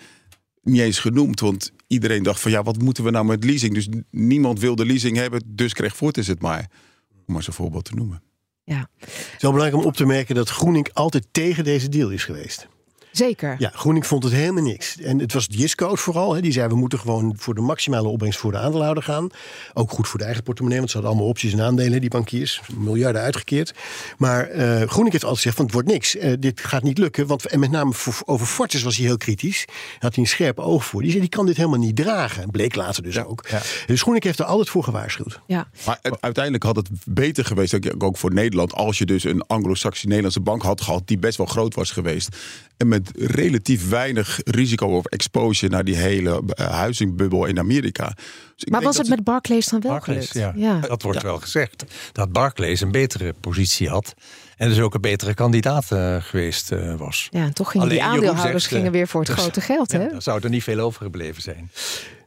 [0.63, 1.41] niet eens genoemd.
[1.41, 3.75] Want iedereen dacht van ja, wat moeten we nou met leasing?
[3.75, 6.71] Dus niemand wilde leasing hebben, dus kreeg Fortis het maar.
[7.27, 8.23] Om maar zo'n voorbeeld te noemen.
[8.65, 8.89] Ja.
[8.99, 12.25] Het is wel belangrijk om op te merken dat GroenLink altijd tegen deze deal is
[12.25, 12.69] geweest.
[13.19, 13.55] Zeker.
[13.59, 14.97] Ja, GroenLink vond het helemaal niks.
[15.01, 16.35] En het was Disco's vooral.
[16.35, 16.41] Hè.
[16.41, 19.29] Die zei we moeten gewoon voor de maximale opbrengst voor de aandeelhouder gaan.
[19.75, 22.61] Ook goed voor de eigen portemonnee, want ze hadden allemaal opties en aandelen, die bankiers.
[22.77, 23.75] Miljarden uitgekeerd.
[24.19, 26.17] Maar eh, GroenLink heeft altijd gezegd van het wordt niks.
[26.17, 27.27] Eh, dit gaat niet lukken.
[27.27, 29.65] Want, en met name voor, over Fortis was hij heel kritisch.
[29.67, 31.01] Daar had hij een scherp oog voor.
[31.01, 32.43] Die zei die kan dit helemaal niet dragen.
[32.43, 33.45] En bleek later dus ook.
[33.87, 35.41] Dus GroenLink heeft er altijd voor gewaarschuwd.
[35.47, 35.69] Ja.
[35.87, 40.41] Maar uiteindelijk had het beter geweest, ook voor Nederland, als je dus een Anglo-Saxische Nederlandse
[40.41, 42.37] bank had gehad die best wel groot was geweest.
[42.79, 48.13] En met relatief weinig risico of exposure naar die hele uh, huizingbubbel in Amerika.
[48.57, 50.59] Dus Maar was het met Barclays dan wel Barclays, gelukt?
[50.59, 50.81] ja.
[50.81, 51.85] Dat wordt wel gezegd.
[52.13, 54.15] Dat Barclays een betere positie had.
[54.57, 57.29] En dus ook een betere kandidaat eh, geweest eh, was.
[57.31, 59.61] Ja, en toch gingen die Alleen, aandeelhouders zegt, eh, gingen weer voor het dus- grote
[59.61, 60.03] geld, hè?
[60.03, 61.71] Ja, dan zou er niet veel overgebleven zijn.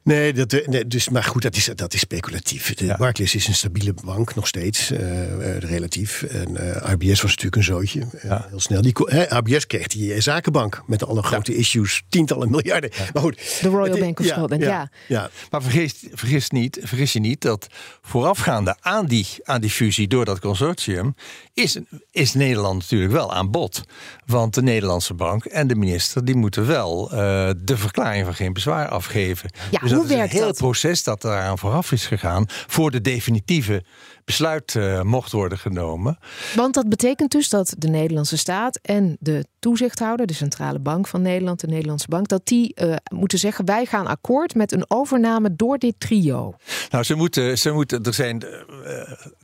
[0.04, 2.74] Nee, dat, eh, nee, dus, maar goed, dat is, dat is speculatief.
[2.74, 6.24] De Barclays is een stabiele bank nog steeds, eh, eh, relatief.
[6.24, 8.82] En eh, RBS was natuurlijk een zootje, eh, heel snel.
[8.82, 12.90] Die, hè, RBS kreeg die zakenbank met alle grote issues, tientallen miljarden.
[13.14, 13.60] Maar goed.
[13.62, 14.90] De Royal het- Bank of Scotland, ja.
[15.08, 15.30] ja.
[15.50, 17.68] Maar vergis, vergis, niet, vergis je niet dat
[18.02, 21.16] voorafgaande aan die, aan die fusie door dat consortium
[21.54, 21.78] is,
[22.12, 23.82] is Nederland natuurlijk wel aan bod.
[24.26, 28.54] Want de Nederlandse bank en de minister die moeten wel eh, de verklaring van geen
[28.54, 29.50] bezwaar afgeven.
[29.72, 30.58] Ja, dus hoe dat is een heel dat?
[30.58, 33.84] proces dat eraan vooraf is gegaan voor de definitieve
[34.26, 36.18] besluit eh, mocht worden genomen.
[36.56, 41.22] Want dat betekent dus dat de Nederlandse staat en de toezichthouder, de Centrale Bank van
[41.22, 45.56] Nederland, de Nederlandse Bank, dat die eh, moeten zeggen: wij gaan akkoord met een overname
[45.56, 46.54] door dit trio.
[46.90, 48.44] Nou, ze moeten, ze moeten, er zijn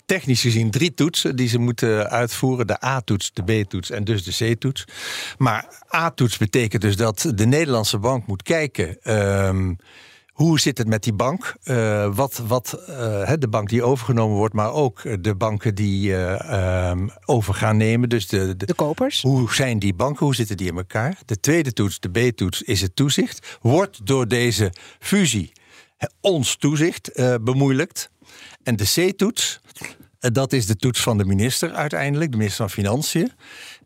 [0.07, 4.53] technisch gezien drie toetsen die ze moeten uitvoeren: de A-toets, de B-toets en dus de
[4.53, 4.85] C-toets.
[5.37, 8.97] Maar A-toets betekent dus dat de Nederlandse bank moet kijken.
[9.01, 9.73] ehm,
[10.37, 11.55] hoe zit het met die bank?
[11.63, 17.07] Eh, wat, wat eh, de bank die overgenomen wordt, maar ook de banken die ehm,
[17.25, 18.09] over gaan nemen.
[18.09, 19.21] Dus de, de, de kopers.
[19.21, 20.25] Hoe zijn die banken?
[20.25, 21.17] Hoe zitten die in elkaar?
[21.25, 23.57] De tweede toets, de B-toets, is het toezicht.
[23.61, 25.51] Wordt door deze fusie
[26.21, 28.09] ons toezicht bemoeilijkt.
[28.63, 29.61] En de C-toets,
[30.31, 33.31] dat is de toets van de minister uiteindelijk, de minister van Financiën.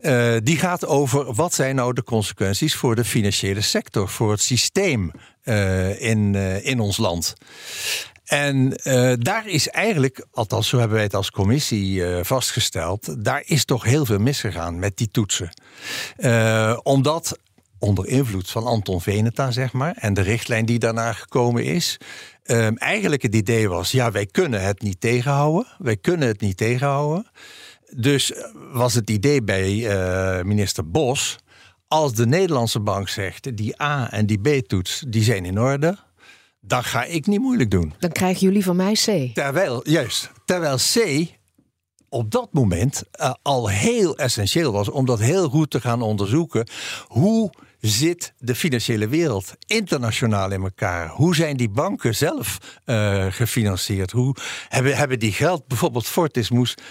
[0.01, 4.41] Uh, die gaat over wat zijn nou de consequenties voor de financiële sector, voor het
[4.41, 5.11] systeem
[5.43, 7.33] uh, in, uh, in ons land.
[8.25, 8.69] En
[9.19, 14.05] daar is eigenlijk, althans zo hebben wij het als commissie vastgesteld, daar is toch heel
[14.05, 15.49] veel misgegaan met die toetsen.
[16.83, 17.37] omdat
[17.81, 21.97] onder invloed van Anton Veneta, zeg maar, en de richtlijn die daarna gekomen is,
[22.43, 25.67] Um, eigenlijk het idee was, ja, wij kunnen het niet tegenhouden.
[25.77, 27.27] Wij kunnen het niet tegenhouden.
[27.95, 28.33] Dus
[28.71, 31.37] was het idee bij uh, minister Bos,
[31.87, 35.97] als de Nederlandse bank zegt, die A en die B-toets, die zijn in orde,
[36.59, 37.93] dan ga ik niet moeilijk doen.
[37.99, 39.33] Dan krijgen jullie van mij C.
[39.33, 41.25] Terwijl, juist, terwijl C
[42.09, 46.67] op dat moment uh, al heel essentieel was om dat heel goed te gaan onderzoeken.
[47.07, 47.51] Hoe
[47.81, 51.09] zit de financiële wereld internationaal in elkaar?
[51.09, 54.11] Hoe zijn die banken zelf uh, gefinancierd?
[54.11, 54.35] Hoe
[54.69, 56.81] hebben, hebben die geld, bijvoorbeeld Fortis moest,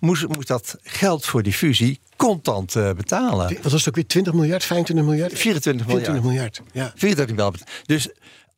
[0.00, 3.54] moest, moest dat geld voor die fusie contant uh, betalen?
[3.62, 5.38] Wat was het ook weer 20 miljard, 25 miljard?
[5.38, 6.06] 24 miljard.
[6.06, 6.92] 24 miljard, ja.
[6.96, 7.62] 24 miljard.
[7.86, 8.08] Dus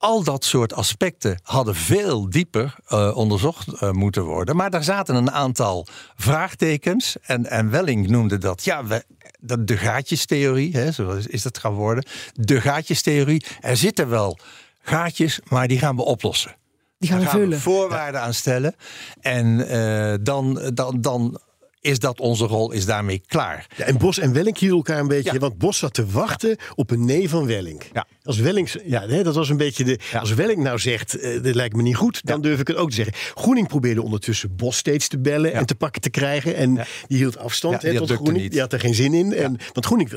[0.00, 4.56] al dat soort aspecten hadden veel dieper uh, onderzocht uh, moeten worden.
[4.56, 5.86] Maar daar zaten een aantal
[6.16, 7.16] vraagtekens.
[7.22, 9.04] En, en Welling noemde dat, ja, we,
[9.40, 12.04] de, de gaatjestheorie, hè, zo is, is dat gaan worden.
[12.32, 13.44] De gaatjestheorie.
[13.60, 14.38] Er zitten wel
[14.82, 16.56] gaatjes, maar die gaan we oplossen.
[16.98, 17.48] Die gaan we gaan vullen.
[17.48, 18.74] we voorwaarden aan stellen.
[19.20, 21.40] En uh, dan, dan, dan
[21.80, 23.66] is dat onze rol, is daarmee klaar.
[23.76, 25.38] Ja, en Bos en Wellink hielden elkaar een beetje, ja.
[25.38, 26.56] want Bos zat te wachten ja.
[26.74, 27.82] op een nee van Wellink.
[28.22, 29.98] Als Wellink, ja, dat was een beetje de.
[30.12, 32.88] Als Wellink nou zegt, uh, dit lijkt me niet goed, dan durf ik het ook
[32.88, 33.14] te zeggen.
[33.34, 36.56] Groening probeerde ondertussen Bos steeds te bellen en te pakken te krijgen.
[36.56, 36.74] En
[37.06, 38.50] die hield afstand hè, die tot Groening.
[38.50, 39.34] Die had er geen zin in.
[39.34, 40.10] En, want Groening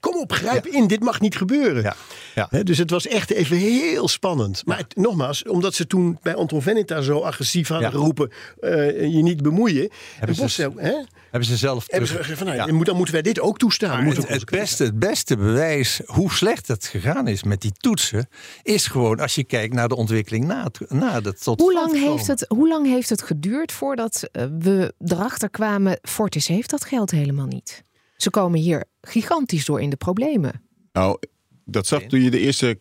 [0.00, 1.94] Kom op, grijp in, dit mag niet gebeuren.
[2.36, 2.46] Ja.
[2.50, 2.56] Ja.
[2.56, 4.62] He, dus het was echt even heel spannend.
[4.66, 9.22] Maar het, nogmaals, omdat ze toen bij Anton Veneta zo agressief hadden geroepen: uh, je
[9.22, 9.90] niet bemoeien.
[10.18, 10.92] Hebben, Bos, ze, hè?
[11.30, 11.84] hebben ze zelf.
[11.86, 14.06] Hebben ze gezegd van, nou, dan moeten wij dit ook toestaan.
[14.06, 18.28] Het, het, beste, het beste bewijs hoe slecht het gegaan is met die toetsen,
[18.62, 22.26] is gewoon als je kijkt naar de ontwikkeling na, na dat tot hoe lang, heeft
[22.26, 27.10] het, hoe lang heeft het geduurd voordat uh, we erachter kwamen: Fortis heeft dat geld
[27.10, 27.84] helemaal niet?
[28.16, 30.64] Ze komen hier gigantisch door in de problemen.
[30.92, 31.18] Nou,
[31.66, 32.78] dat zag toen je de eerste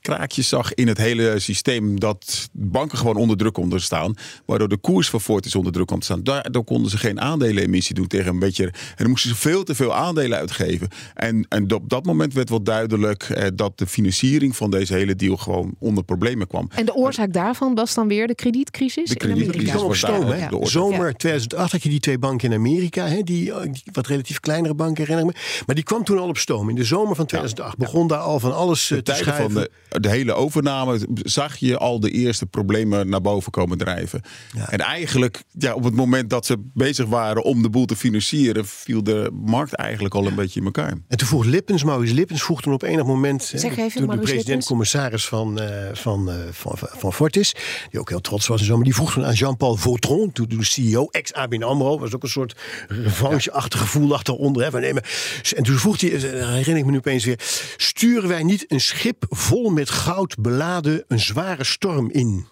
[0.00, 2.00] kraakjes zag in het hele systeem.
[2.00, 4.14] Dat banken gewoon onder druk konden staan.
[4.44, 6.22] Waardoor de koers van Fortis onder druk kwam te staan.
[6.22, 8.64] Daardoor konden ze geen aandelenemissie doen tegen een beetje.
[8.64, 10.88] En dan moesten ze veel te veel aandelen uitgeven.
[11.14, 15.16] En, en op dat moment werd wel duidelijk eh, dat de financiering van deze hele
[15.16, 16.68] deal gewoon onder problemen kwam.
[16.74, 19.72] En de oorzaak daarvan was dan weer de kredietcrisis De in kredietcrisis Amerika.
[19.72, 20.68] kwam op was stoom, eh, de.
[20.68, 23.22] Zomer 2008 had je die twee banken in Amerika, hè?
[23.22, 25.62] Die, eh, die wat relatief kleinere banken, herinner ik me.
[25.66, 26.68] Maar die kwam toen al op stoom.
[26.68, 29.54] In de zomer van 2008 begon daar al van alles eh, de te tijden van
[29.54, 34.22] de, de hele overname zag je al de eerste problemen naar boven komen drijven.
[34.66, 38.66] En eigenlijk, ja, op het moment dat ze bezig waren om de boel te financieren,
[38.66, 40.94] viel de markt eigenlijk al een beetje in elkaar.
[41.08, 43.42] En toen vroeg Lippens, Maurice Lippens, vroeg toen op enig moment...
[43.54, 47.54] Zeg hè, even, toen de president-commissaris van, eh, van, eh, van, van, van Fortis,
[47.90, 50.48] die ook heel trots was en zo, maar die vroeg toen aan Jean-Paul Vautron, toen
[50.48, 52.56] de CEO, ex-ABN AMRO, was ook een soort
[52.88, 54.62] revanche-achtig gevoel achteronder.
[54.62, 57.38] Hè, van, nee, maar, en toen vroeg hij, eh, herinner ik me nu opeens weer,
[57.76, 62.46] sturen wij niet een schip vol met goud beladen een zware storm in?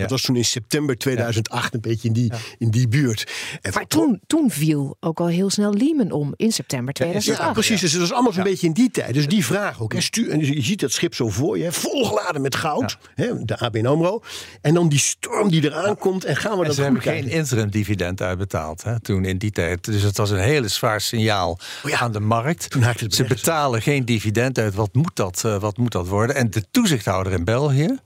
[0.00, 3.32] Dat was toen in september 2008, een beetje in die, in die buurt.
[3.60, 7.52] En Maar toen, toen viel ook al heel snel Lehman om in september Ja, 2008.
[7.52, 7.80] precies.
[7.80, 9.14] Dus het was allemaal zo'n beetje in die tijd.
[9.14, 9.92] Dus die vraag ook.
[9.92, 12.98] Hè, stuur, en je ziet dat schip zo voor je, hè, volgeladen met goud.
[13.14, 14.22] Hè, de ABN AMRO.
[14.60, 16.24] En dan die storm die eraan komt.
[16.24, 19.38] En gaan we En dat ze goed hebben geen interim dividend uitbetaald hè, toen in
[19.38, 19.84] die tijd.
[19.84, 21.58] Dus het was een hele zwaar signaal
[21.92, 22.70] aan de markt.
[22.70, 24.74] Toen haakte het Ze betalen geen dividend uit.
[24.74, 26.36] Wat moet dat, eh, wat moet dat worden?
[26.36, 27.98] En de toezichthouder in België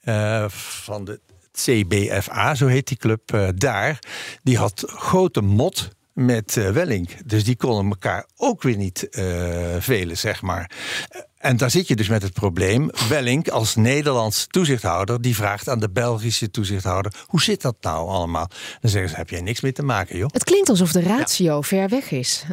[0.00, 1.20] eh, van de
[1.64, 3.98] CBFA, zo heet die club eh, daar,
[4.42, 7.10] die had grote mot met eh Wellink.
[7.24, 9.24] Dus die konden elkaar ook weer niet eh,
[9.78, 10.70] velen, zeg maar.
[11.38, 12.90] En daar zit je dus met het probleem.
[13.08, 18.48] Wellink als Nederlands toezichthouder, die vraagt aan de Belgische toezichthouder: hoe zit dat nou allemaal?
[18.80, 20.28] Dan zeggen ze: heb jij niks mee te maken, joh.
[20.32, 22.44] Het klinkt alsof de ratio ver weg is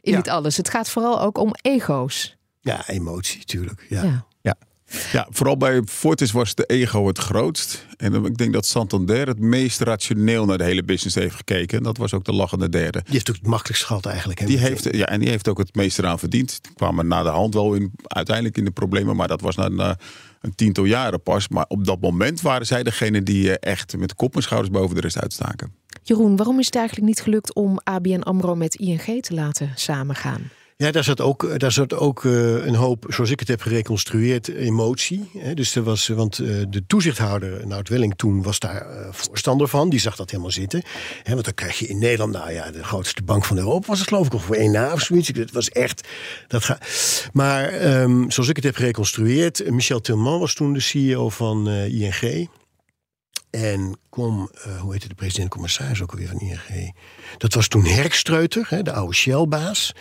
[0.00, 0.16] in Ja.
[0.16, 0.56] dit alles.
[0.56, 2.36] Het gaat vooral ook om ego's.
[2.60, 3.86] Ja, emotie natuurlijk.
[3.88, 4.02] Ja.
[4.02, 4.26] Ja.
[5.12, 5.26] Ja.
[5.30, 7.86] Vooral bij Fortis was de ego het grootst.
[7.96, 11.78] En ik denk dat Santander het meest rationeel naar de hele business heeft gekeken.
[11.78, 13.00] En dat was ook de lachende derde.
[13.04, 14.38] Die heeft ook het makkelijkst gehad eigenlijk.
[14.38, 16.58] hè, Die heeft, ja, en die heeft ook het meest eraan verdiend.
[16.62, 19.16] Die kwamen na de hand wel in, uiteindelijk in de problemen.
[19.16, 19.98] Maar dat was na, na
[20.40, 21.48] een tiental jaren pas.
[21.48, 24.94] Maar op dat moment waren zij degene die eh, echt met kop en schouders boven
[24.94, 25.74] de rest uitstaken.
[26.02, 30.50] Jeroen, waarom is het eigenlijk niet gelukt om ABN AMRO met ING te laten samengaan?
[30.80, 34.48] Ja, daar zat ook, daar zat ook eh, een hoop, zoals ik het heb gereconstrueerd,
[34.48, 35.30] emotie.
[35.54, 39.88] Dus er was, want eh, de toezichthouder, Nout Welling, toen was daar eh, voorstander van.
[39.88, 40.82] Die zag dat helemaal zitten.
[41.24, 44.08] Want dan krijg je in Nederland, nou ja, de grootste bank van Europa was het
[44.08, 45.28] geloof ik, of voor één na of zoiets.
[45.28, 46.08] Het was echt,
[46.48, 46.78] dat ga.
[47.32, 51.68] Maar ehm, zoals ik het heb gereconstrueerd, eh, Michel Tilman was toen de CEO van
[51.68, 52.48] eh, ING.
[53.50, 56.94] En kom, eh, hoe heette de president-commissaris ook alweer van ING?
[57.38, 59.94] Dat was toen Herkstreuter, de oude Shell-baas.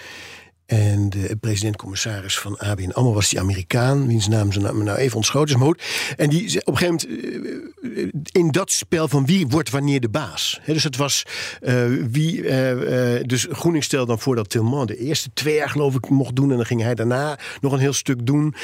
[0.70, 5.16] En de president-commissaris van ABN AMRO was die Amerikaan, wiens naam ze nou, nou even
[5.16, 5.56] ontschoten is.
[5.56, 5.84] Maar goed.
[6.18, 7.54] En die op een gegeven moment
[7.98, 10.60] eh, in dat spel van wie wordt wanneer de baas.
[10.66, 11.26] Dus het was
[11.62, 12.48] eh, wie.
[12.48, 16.36] eh, dus Groening stelde dan voor dat Tilman de eerste twee jaar geloof ik mocht
[16.36, 16.50] doen.
[16.52, 18.56] En dan ging hij daarna nog een heel stuk doen.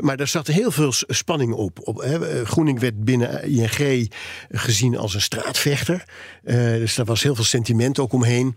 [0.00, 1.78] Maar daar zat heel veel spanning op.
[1.82, 2.04] op
[2.44, 4.12] Groening werd binnen ING
[4.50, 6.04] gezien als een straatvechter.
[6.42, 8.56] Dus daar was heel veel sentiment ook omheen.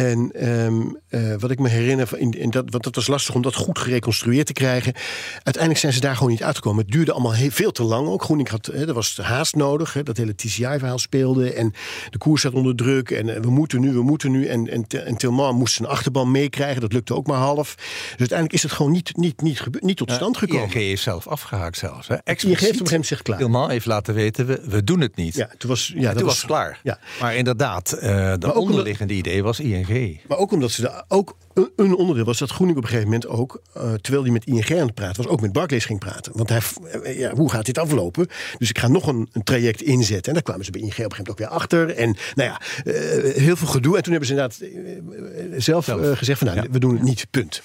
[0.00, 3.42] En ehm, eh, wat ik me herinner, in, in dat, want dat was lastig om
[3.42, 4.94] dat goed gereconstrueerd te krijgen.
[5.32, 6.82] Uiteindelijk zijn ze daar gewoon niet uitgekomen.
[6.84, 8.22] Het duurde allemaal heel, veel te lang ook.
[8.22, 9.92] Groening had, hè, er was haast nodig.
[9.92, 11.52] Hè, dat hele TCI-verhaal speelde.
[11.52, 11.74] En
[12.10, 13.10] de koers zat onder druk.
[13.10, 14.46] En eh, we moeten nu, we moeten nu.
[14.46, 16.80] En, en, en Tilman moest zijn achterban meekrijgen.
[16.80, 17.74] Dat lukte ook maar half.
[17.74, 20.74] Dus uiteindelijk is het gewoon niet, niet, niet, niet tot stand gekomen.
[20.74, 22.08] ING is zelf afgehaakt zelfs.
[22.08, 22.14] Hè?
[22.14, 23.38] ING heeft op een gegeven moment zich klaar.
[23.38, 25.34] Tilman heeft laten weten, we, we doen het niet.
[25.34, 26.80] Ja, toen was, ja, En dat toen was klaar.
[26.82, 26.98] Ja.
[27.20, 29.88] Maar inderdaad, eh de onderliggende idee was ING.
[30.28, 33.10] Maar ook omdat ze daar ook een, een onderdeel was dat Groening op een gegeven
[33.10, 35.98] moment ook, eh, terwijl hij met ING aan het praten was, ook met Barclays ging
[35.98, 36.32] praten.
[36.34, 36.60] Want hij,
[37.02, 38.26] eh, ja, hoe gaat dit aflopen?
[38.58, 40.26] Dus ik ga nog een, een traject inzetten.
[40.26, 41.96] En daar kwamen ze bij ING op een gegeven moment ook weer achter.
[41.96, 43.96] En nou ja, eh, heel veel gedoe.
[43.96, 45.84] En toen hebben ze inderdaad zelf,
[46.18, 47.62] gezegd van nou, we doen het niet, punt.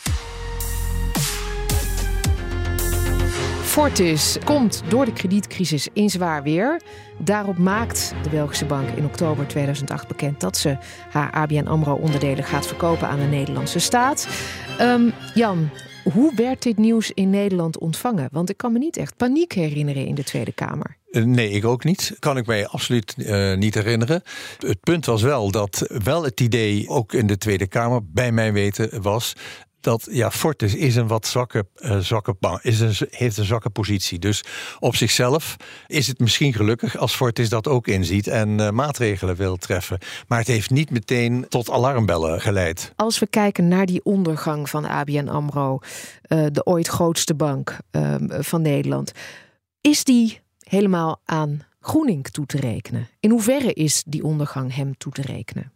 [3.75, 6.81] Fortis komt door de kredietcrisis in zwaar weer.
[7.19, 10.77] Daarop maakt de Belgische bank in oktober 2008 bekend dat ze
[11.09, 14.27] haar ABN AMRO-onderdelen gaat verkopen aan de Nederlandse staat.
[14.77, 15.69] Ehm, Jan,
[16.13, 18.29] hoe werd dit nieuws in Nederland ontvangen?
[18.31, 20.97] Want ik kan me niet echt paniek herinneren in de Tweede Kamer.
[21.11, 22.15] Eh, Nee, ik ook niet.
[22.19, 24.21] Kan ik mij absoluut eh, niet herinneren.
[24.59, 28.53] Het punt was wel dat wel het idee, ook in de Tweede Kamer, bij mijn
[28.53, 29.35] weten, was
[29.85, 34.19] dat ja, Fortis is een wat zwakke, uh, zwakke is een, heeft een zwakke positie.
[34.19, 34.43] Dus
[34.79, 35.55] op zichzelf
[35.87, 39.97] is het misschien gelukkig als Fortis dat ook inziet en uh, maatregelen wil treffen.
[40.27, 42.93] Maar het heeft niet meteen tot alarmbellen geleid.
[42.95, 45.79] Als we kijken naar die ondergang van ABN AMRO,
[46.27, 49.11] uh, de ooit grootste bank ehm, van Nederland,
[49.81, 53.09] is die helemaal aan Groening toe te rekenen?
[53.19, 55.73] In hoeverre is die ondergang hem toe te rekenen?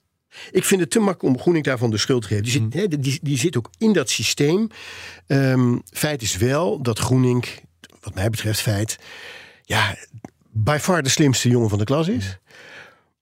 [0.52, 2.44] Ik vind het te makkelijk om Groening daarvan de schuld te geven.
[2.44, 3.02] Die zit, hmm.
[3.02, 4.68] die, die zit ook in dat systeem.
[5.28, 7.46] Um, feit is wel dat Groening,
[8.02, 9.00] wat mij betreft feit...
[9.64, 9.96] ja,
[10.52, 12.38] by far de slimste jongen van de klas is.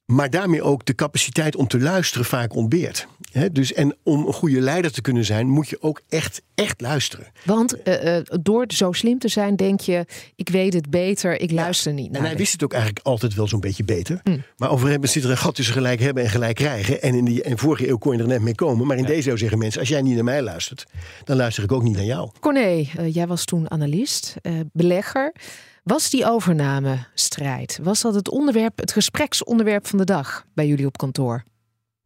[0.06, 3.08] Maar daarmee ook de capaciteit om te luisteren vaak ontbeert
[3.52, 7.28] dus, en om een goede leider te kunnen zijn, moet je ook echt, echt luisteren.
[7.46, 11.52] Want uh, uh, door zo slim te zijn, denk je: ik weet het beter, ik
[11.52, 12.12] luister niet.
[12.12, 14.20] Naar en hij wist het ook eigenlijk altijd wel zo'n beetje beter.
[14.24, 14.44] Mm.
[14.58, 17.02] Maar overigens zit er een gat tussen gelijk hebben en gelijk krijgen.
[17.02, 18.88] En in die en vorige eeuw kon je er net mee komen.
[18.88, 20.86] Maar in deze eeuw zeggen mensen: als jij niet naar mij luistert,
[21.24, 22.30] dan luister ik ook niet naar jou.
[22.40, 24.36] Corné, uh, jij was toen analist,
[24.74, 25.34] belegger.
[25.84, 30.98] Was die overname-strijd, was dat het onderwerp, het gespreksonderwerp van de dag bij jullie op
[30.98, 31.44] kantoor?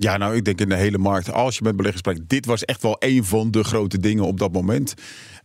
[0.01, 2.65] Ja, nou, ik denk in de hele markt, als je met beleggers spreekt, dit was
[2.65, 4.93] echt wel een van de grote dingen op dat moment.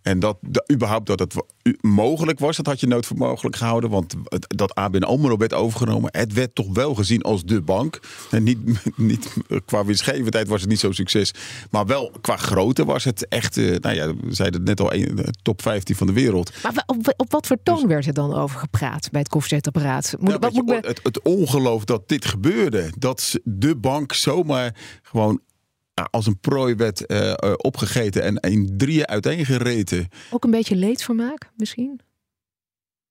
[0.07, 0.39] En dat,
[0.73, 1.35] überhaupt dat het
[1.81, 3.91] mogelijk was, dat had je nooit voor mogelijk gehouden.
[3.91, 4.15] Want
[4.49, 8.01] dat ABN AMRO werd overgenomen, het werd toch wel gezien als de bank.
[8.31, 8.59] En niet,
[8.97, 9.33] niet
[9.65, 11.33] qua winstgevendheid was het niet zo'n succes.
[11.71, 14.93] Maar wel qua grootte was het echt, uh, nou ja, we zeiden het net al,
[14.93, 16.53] een, top 15 van de wereld.
[16.63, 20.15] Maar op, op wat voor toon dus- werd er dan over gepraat bij het koffiezetapparaat?
[20.19, 22.91] Moet, wat moet het, het ongeloof dat dit gebeurde.
[22.99, 25.41] Dat de bank zomaar gewoon
[26.11, 30.09] als een prooi werd uh, opgegeten en in drieën uiteengereten.
[30.31, 32.01] Ook een beetje leedvermaak misschien?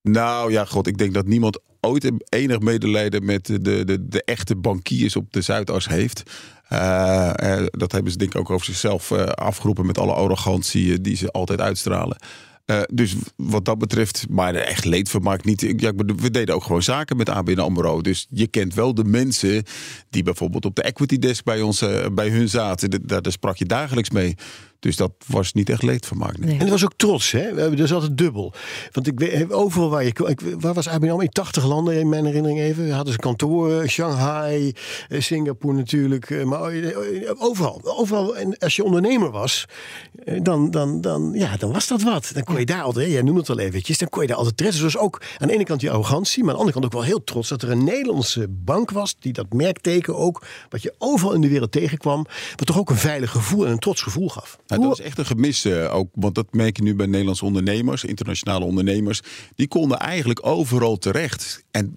[0.02, 4.56] Nou ja, god, ik denk dat niemand ooit enig medelijden met de, de, de echte
[4.56, 6.24] bankiers op de Zuidas heeft.
[6.70, 7.34] Uh,
[7.72, 11.62] dat hebben ze denk ik ook over zichzelf afgeroepen met alle arrogantie die ze altijd
[11.62, 12.18] uitstralen.
[12.66, 15.74] Uh, dus wat dat betreft, maar echt leedvermaak niet.
[15.78, 18.02] Ja, we deden ook gewoon zaken met ABN AMRO.
[18.02, 19.64] Dus je kent wel de mensen
[20.10, 23.08] die bijvoorbeeld op de equity desk bij ons, uh, bij hun zaten.
[23.08, 24.36] Daar sprak je dagelijks mee.
[24.80, 26.38] Dus dat was niet echt leedvermaak.
[26.38, 26.54] Nee.
[26.54, 27.54] En het was ook trots, hè?
[27.54, 28.54] We hebben dus altijd dubbel.
[28.92, 30.10] Want ik weet, overal waar je.
[30.10, 31.20] Ik, waar was ABN AMRO?
[31.20, 32.86] In 80 landen in mijn herinnering even.
[32.86, 34.74] We hadden ze kantoren, Shanghai,
[35.10, 36.30] eh, Singapore natuurlijk.
[36.30, 37.82] Eh, maar eh, overal.
[37.84, 38.38] Overal.
[38.38, 39.66] En als je ondernemer was,
[40.42, 42.32] dan, dan, dan, ja, dan was dat wat.
[42.34, 44.58] Dan kon je daar altijd, jij noemde het al eventjes, dan kon je daar altijd
[44.58, 44.82] treffen.
[44.82, 47.10] Dus ook aan de ene kant die arrogantie, maar aan de andere kant ook wel
[47.10, 51.34] heel trots dat er een Nederlandse bank was die dat merkteken ook, wat je overal
[51.34, 54.60] in de wereld tegenkwam, wat toch ook een veilig gevoel en een trots gevoel gaf.
[54.82, 57.46] Ja, dat is echt een gemis uh, ook, want dat merk je nu bij Nederlandse
[57.46, 59.22] ondernemers, internationale ondernemers.
[59.56, 61.64] Die konden eigenlijk overal terecht.
[61.72, 61.96] En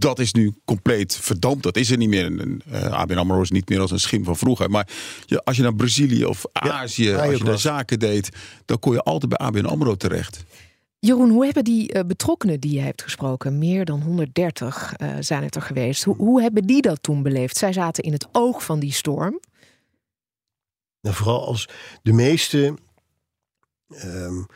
[0.00, 1.62] dat is nu compleet verdampt.
[1.62, 2.30] Dat is er niet meer.
[2.30, 4.70] Uh, ABN AMRO is niet meer als een schim van vroeger.
[4.70, 4.88] Maar
[5.26, 8.28] je, als je naar Brazilië of Azië, als je daar zaken deed...
[8.64, 10.44] dan kon je altijd bij ABN AMRO terecht.
[10.98, 15.42] Jeroen, hoe hebben die uh, betrokkenen die je hebt gesproken, meer dan 130 uh, zijn
[15.42, 17.56] het er geweest, hoe, hoe hebben die dat toen beleefd?
[17.56, 19.40] Zij zaten in het oog van die storm.
[21.00, 21.68] Nou, vooral als
[22.02, 22.74] de meeste.
[24.04, 24.46] Um,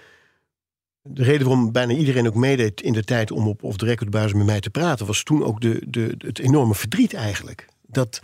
[1.02, 4.32] de reden waarom bijna iedereen ook meedeed in de tijd om op of de recordbasis
[4.32, 7.68] met mij te praten, was toen ook de, de, het enorme verdriet eigenlijk.
[7.86, 8.20] Dat,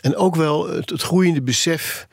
[0.00, 2.08] en ook wel het, groeiende besef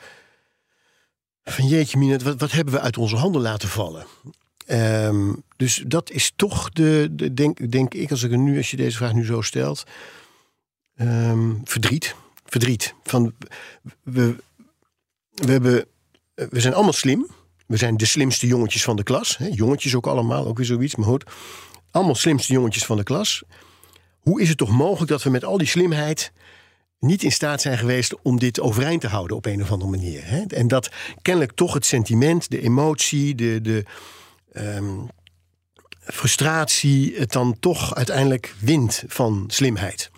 [1.43, 4.05] van jeetje wat, wat hebben we uit onze handen laten vallen?
[4.71, 8.71] Um, dus dat is toch de, de, denk, denk ik, als ik er nu, als
[8.71, 9.83] je deze vraag nu zo stelt,
[10.95, 12.15] um, verdriet.
[12.45, 12.93] Verdriet.
[13.03, 13.33] Van
[14.03, 14.35] we,
[15.45, 15.85] we, hebben,
[16.35, 17.27] eh, we zijn allemaal slim.
[17.65, 19.37] We zijn de slimste jongetjes van de klas.
[19.37, 19.47] Hè?
[19.47, 20.95] Jongetjes ook allemaal, ook weer zoiets.
[20.95, 21.23] Maar goed,
[21.91, 23.43] allemaal slimste jongetjes van de klas.
[24.19, 26.31] Hoe is het toch mogelijk dat we met al die slimheid
[26.99, 30.21] niet in staat zijn geweest om dit overeind te houden op een of andere manier?
[30.25, 30.43] Hè?
[30.47, 30.89] En dat
[31.21, 33.85] kennelijk toch het sentiment, de emotie, de, de
[34.53, 35.07] um,
[35.99, 40.11] frustratie het dan toch uiteindelijk wint van slimheid.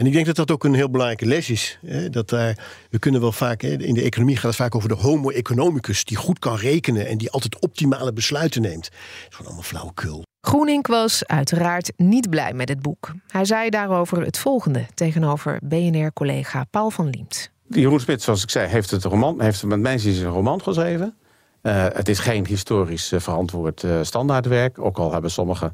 [0.00, 1.78] En ik denk dat dat ook een heel belangrijke les is.
[1.86, 2.10] Hè?
[2.10, 2.58] Dat daar,
[2.90, 6.04] we kunnen wel vaak, hè, in de economie gaat het vaak over de homo economicus,
[6.04, 8.84] die goed kan rekenen en die altijd optimale besluiten neemt.
[8.84, 8.92] Dat
[9.28, 10.22] is gewoon allemaal flauwekul.
[10.40, 13.12] Groening was uiteraard niet blij met het boek.
[13.26, 17.50] Hij zei daarover het volgende tegenover BNR-collega Paul van Liemt.
[17.68, 21.14] Jeroen Smit, zoals ik zei, heeft het roman, heeft met mij een roman geschreven.
[21.62, 25.70] Uh, het is geen historisch uh, verantwoord uh, standaardwerk, ook al hebben sommige uh,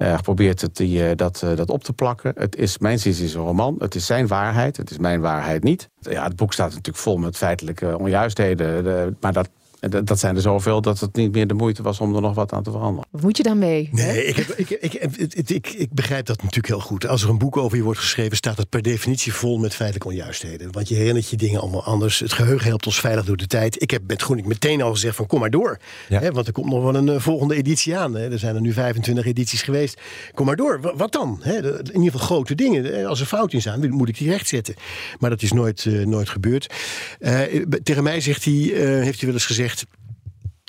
[0.00, 2.32] geprobeerd het, die, uh, dat, uh, dat op te plakken.
[2.36, 3.76] Het is, mijn zin is een roman.
[3.78, 4.76] Het is zijn waarheid.
[4.76, 5.88] Het is mijn waarheid niet.
[6.00, 9.16] Ja, het boek staat natuurlijk vol met feitelijke onjuistheden.
[9.20, 9.48] maar dat
[9.80, 12.20] En dat, dat zijn er zoveel dat het niet meer de moeite was om er
[12.20, 13.08] nog wat aan te veranderen.
[13.10, 13.88] Wat moet je daarmee?
[13.92, 17.06] Nee, ik, heb, ik, ik, ik, ik, ik begrijp dat natuurlijk heel goed.
[17.06, 20.08] Als er een boek over je wordt geschreven, staat het per definitie vol met feitelijke
[20.08, 20.72] onjuistheden.
[20.72, 22.18] Want je herinnert je dingen allemaal anders.
[22.18, 23.82] Het geheugen helpt ons veilig door de tijd.
[23.82, 25.78] Ik heb met Groening meteen al gezegd van kom maar door.
[26.08, 28.14] Hè, want er komt nog wel een uh, volgende editie aan.
[28.14, 28.30] Hè.
[28.30, 30.00] Er zijn er nu 25 edities geweest.
[30.34, 30.80] Kom maar door.
[30.80, 31.40] W wat dan?
[31.42, 31.56] Hè?
[31.78, 33.06] In ieder geval grote dingen.
[33.06, 34.74] Als er fout in staan, moet ik die rechtzetten.
[35.18, 36.74] Maar dat is nooit, uh, nooit gebeurd.
[37.20, 37.40] Uh,
[37.82, 39.69] tegen mij zegt hij, heeft hij wel eens gezegd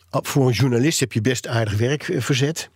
[0.10, 2.70] voor een journalist heb je best aardig werk verzet.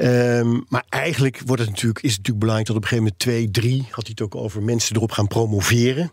[0.00, 3.18] Um, maar eigenlijk wordt het natuurlijk, is het natuurlijk belangrijk dat op een gegeven moment
[3.18, 6.12] twee, drie, had hij het ook over, mensen erop gaan promoveren.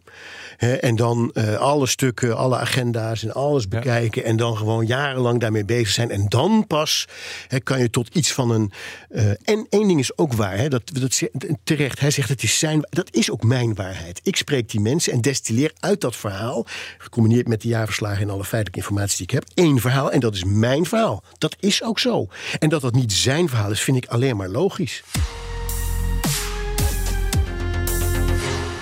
[0.57, 4.21] He, en dan uh, alle stukken, alle agenda's en alles bekijken.
[4.21, 4.27] Ja.
[4.27, 6.11] En dan gewoon jarenlang daarmee bezig zijn.
[6.11, 7.07] En dan pas
[7.47, 8.71] he, kan je tot iets van een.
[9.09, 11.21] Uh, en één ding is ook waar, he, dat, dat,
[11.63, 11.99] terecht.
[11.99, 12.87] Hij zegt het is zijn.
[12.89, 14.19] Dat is ook mijn waarheid.
[14.23, 16.65] Ik spreek die mensen en destilleer uit dat verhaal.
[16.97, 19.45] Gecombineerd met de jaarverslagen en alle feitelijke informatie die ik heb.
[19.53, 20.11] één verhaal.
[20.11, 21.23] En dat is mijn verhaal.
[21.37, 22.27] Dat is ook zo.
[22.59, 25.03] En dat dat niet zijn verhaal is, vind ik alleen maar logisch.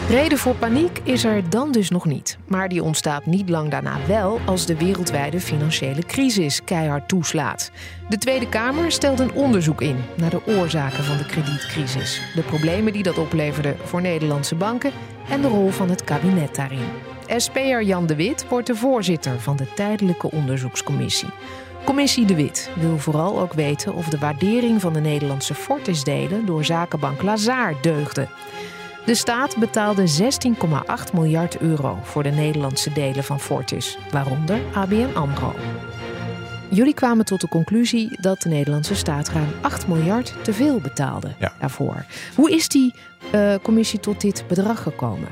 [0.09, 2.37] Reden voor paniek is er dan dus nog niet.
[2.47, 7.71] Maar die ontstaat niet lang daarna wel als de wereldwijde financiële crisis keihard toeslaat.
[8.07, 12.93] De Tweede Kamer stelt een onderzoek in naar de oorzaken van de kredietcrisis, de problemen
[12.93, 14.91] die dat opleverde voor Nederlandse banken
[15.29, 16.87] en de rol van het kabinet daarin.
[17.35, 21.29] SP'er Jan de Wit wordt de voorzitter van de tijdelijke onderzoekscommissie.
[21.85, 26.65] Commissie De Wit wil vooral ook weten of de waardering van de Nederlandse Fortis-delen door
[26.65, 28.27] zakenbank Lazard deugde.
[29.05, 35.55] De staat betaalde 16,8 miljard euro voor de Nederlandse delen van Fortis, waaronder ABN AMRO.
[36.69, 41.33] Jullie kwamen tot de conclusie dat de Nederlandse staat ruim 8 miljard te veel betaalde
[41.39, 41.53] ja.
[41.59, 42.05] daarvoor.
[42.35, 42.93] Hoe is die
[43.35, 45.27] uh, commissie tot dit bedrag gekomen?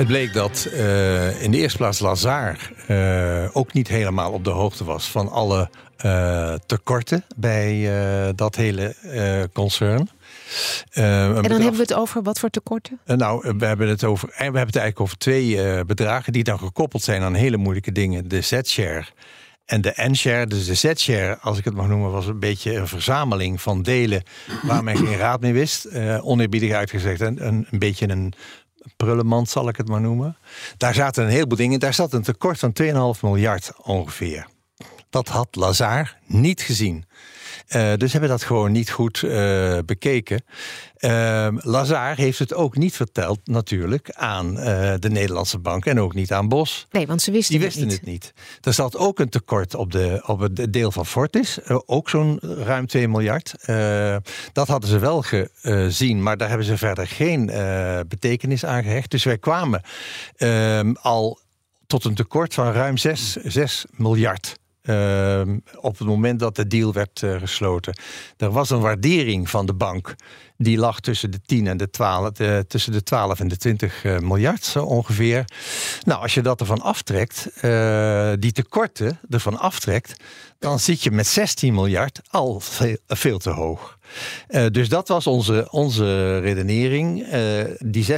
[0.00, 4.50] Het bleek dat uh, in de eerste plaats Lazar uh, ook niet helemaal op de
[4.50, 5.70] hoogte was van alle
[6.04, 7.88] uh, tekorten bij
[8.34, 8.94] dat hele
[9.52, 10.08] concern.
[10.92, 13.00] en dan hebben we het over wat voor tekorten?
[13.04, 14.28] nou, we hebben het over.
[14.28, 18.28] We hebben het eigenlijk over twee bedragen die dan gekoppeld zijn aan hele moeilijke dingen.
[18.28, 19.04] De Z-share
[19.64, 22.88] en de N-share, dus de Z-share, als ik het mag noemen, was een beetje een
[22.88, 24.22] verzameling van delen
[24.62, 25.88] waar men geen raad mee wist.
[26.22, 28.34] Oneerbiedig uitgezegd, een, een, een beetje een
[28.96, 30.36] prullenmand zal ik het maar noemen.
[30.76, 31.80] Daar zaten een heleboel dingen.
[31.80, 34.46] Daar zat een tekort van 2,5 miljard ongeveer.
[35.10, 37.04] Dat had Lazar niet gezien.
[37.76, 40.44] Uh, dus hebben dat gewoon niet goed uh, bekeken.
[40.98, 46.14] Uh, Lazar heeft het ook niet verteld, natuurlijk, aan uh, de Nederlandse bank en ook
[46.14, 46.86] niet aan Bos.
[46.90, 48.00] Nee, want ze wisten, Die wisten het, niet.
[48.00, 48.32] het niet.
[48.60, 52.86] Er zat ook een tekort op, de, op het deel van Fortis, ook zo'n ruim
[52.86, 53.54] 2 miljard.
[54.52, 57.46] dat hadden ze wel gezien, maar daar hebben ze verder geen
[58.08, 59.10] betekenis aan gehecht.
[59.10, 59.82] Dus wij kwamen
[60.36, 61.38] ehm, al
[61.86, 64.58] tot een tekort van ruim 6, 6 miljard.
[64.90, 65.40] Uh,
[65.80, 67.98] op het moment dat de deal werd uh, gesloten.
[68.36, 70.14] Er was een waardering van de bank.
[70.56, 74.04] Die lag tussen de 10 en de 12, de, tussen de 12 en de 20
[74.04, 75.44] uh, miljard zo ongeveer.
[76.02, 77.44] Nou, als je dat ervan aftrekt,
[78.40, 80.24] die tekorten ervan aftrekt,
[80.58, 82.60] dan zit je met 16 miljard al
[83.06, 83.98] veel te hoog.
[84.48, 87.32] Uh, dus dat was onze, onze redenering.
[87.32, 88.16] Uh, die 16,8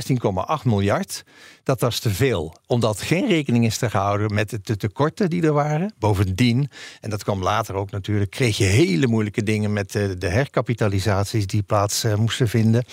[0.64, 1.24] miljard,
[1.62, 2.56] dat was te veel.
[2.66, 5.94] Omdat geen rekening is te houden met de tekorten die er waren.
[5.98, 6.70] Bovendien,
[7.00, 11.46] en dat kwam later ook natuurlijk, kreeg je hele moeilijke dingen met de, de herkapitalisaties
[11.46, 12.84] die plaats moesten vinden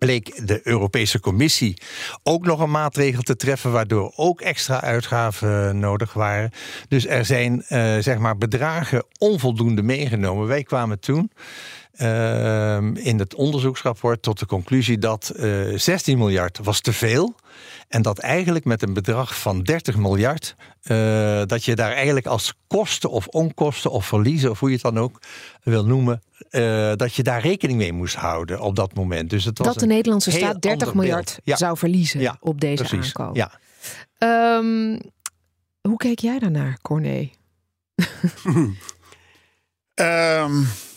[0.00, 1.76] bleek de Europese Commissie
[2.22, 6.50] ook nog een maatregel te treffen, waardoor ook extra uitgaven nodig waren.
[6.88, 7.64] Dus er zijn
[8.02, 10.46] zeg maar bedragen onvoldoende meegenomen.
[10.46, 11.30] Wij kwamen toen.
[11.98, 17.34] Uh, in het onderzoeksrapport tot de conclusie dat uh, 16 miljard was te veel.
[17.88, 22.54] En dat eigenlijk met een bedrag van 30 miljard, uh, dat je daar eigenlijk als
[22.66, 25.18] kosten of onkosten of verliezen, of hoe je het dan ook
[25.62, 29.30] wil noemen, uh, dat je daar rekening mee moest houden op dat moment.
[29.30, 31.56] Dus het was dat de Nederlandse staat 30 miljard ja.
[31.56, 33.14] zou verliezen ja, op deze precies.
[33.14, 33.36] aankoop.
[33.36, 33.50] Ja.
[34.58, 35.00] Um,
[35.80, 37.30] hoe keek jij daarnaar, Corné?
[39.94, 40.66] um,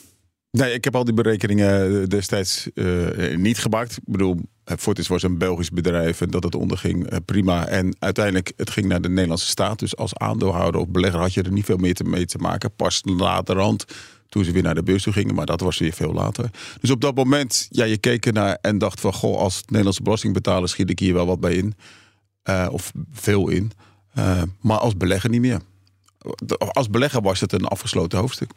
[0.58, 3.92] nee, ik heb al die berekeningen destijds uh, niet gemaakt.
[3.92, 4.40] Ik bedoel,
[4.78, 7.68] Fortis was een Belgisch bedrijf en dat het onderging, uh, prima.
[7.68, 9.80] En uiteindelijk, het ging naar de Nederlandse staat.
[9.80, 12.76] Dus als aandeelhouder of belegger had je er niet veel meer mee te maken.
[12.76, 13.86] Pas laterhand,
[14.30, 15.36] toen ze weer naar de beurs toe gingen.
[15.36, 16.50] Maar dat was weer veel later.
[16.80, 19.14] Dus op dat moment, ja, je keek ernaar en dacht van...
[19.14, 21.76] goh, als Nederlandse belastingbetaler schiet ik hier wel wat bij in.
[22.70, 23.72] Of veel in.
[24.62, 25.60] Maar als belegger niet meer.
[26.58, 28.52] Als belegger was het een afgesloten hoofdstuk.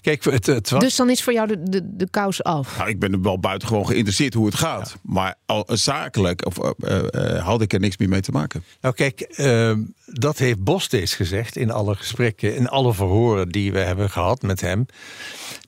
[0.00, 0.80] Kijk, het, het was...
[0.80, 2.76] Dus dan is voor jou de, de, de kous af?
[2.76, 4.96] Nou, ik ben er wel buitengewoon geïnteresseerd hoe het gaat.
[5.02, 8.64] Maar al, zakelijk of, uh, uh, had ik er niks meer mee te maken.
[8.80, 9.76] Nou kijk, uh,
[10.06, 14.42] dat heeft Bos steeds gezegd in alle gesprekken, in alle verhoren die we hebben gehad
[14.42, 14.86] met hem.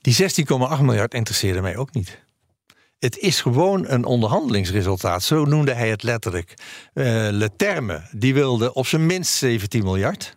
[0.01, 0.17] Die
[0.77, 2.19] 16,8 miljard interesseerde mij ook niet.
[2.99, 5.23] Het is gewoon een onderhandelingsresultaat.
[5.23, 6.55] Zo noemde hij het letterlijk.
[6.95, 10.37] Uh, Le Terme, die wilde op zijn minst 17 miljard.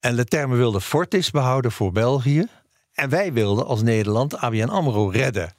[0.00, 2.46] En Le Terme wilde Fortis behouden voor België.
[2.94, 5.54] En wij wilden als Nederland ABN AMRO redden.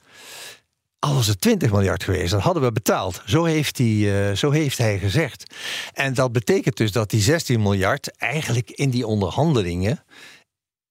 [0.98, 3.22] Al was het 20 miljard geweest, dat hadden we betaald.
[3.26, 5.54] Zo heeft, hij, uh, zo heeft hij gezegd.
[5.92, 10.04] En dat betekent dus dat die 16 miljard eigenlijk in die onderhandelingen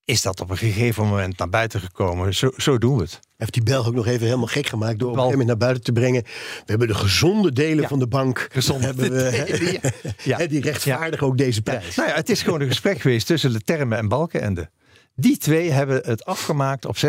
[0.05, 2.35] is dat op een gegeven moment naar buiten gekomen.
[2.35, 3.19] Zo, zo doen we het.
[3.37, 5.67] Heeft die Belg ook nog even helemaal gek gemaakt door op een gegeven moment naar
[5.67, 6.23] buiten te brengen.
[6.23, 7.87] We hebben de gezonde delen ja.
[7.87, 8.47] van de bank.
[8.51, 9.81] Gezonde hebben we,
[10.23, 10.37] ja.
[10.37, 10.47] ja.
[10.47, 11.95] Die rechtvaardigen ook deze prijs.
[11.95, 14.69] Nou ja, het is gewoon een gesprek geweest tussen de termen en Balkenende.
[15.16, 17.01] Die twee hebben het afgemaakt op 16,8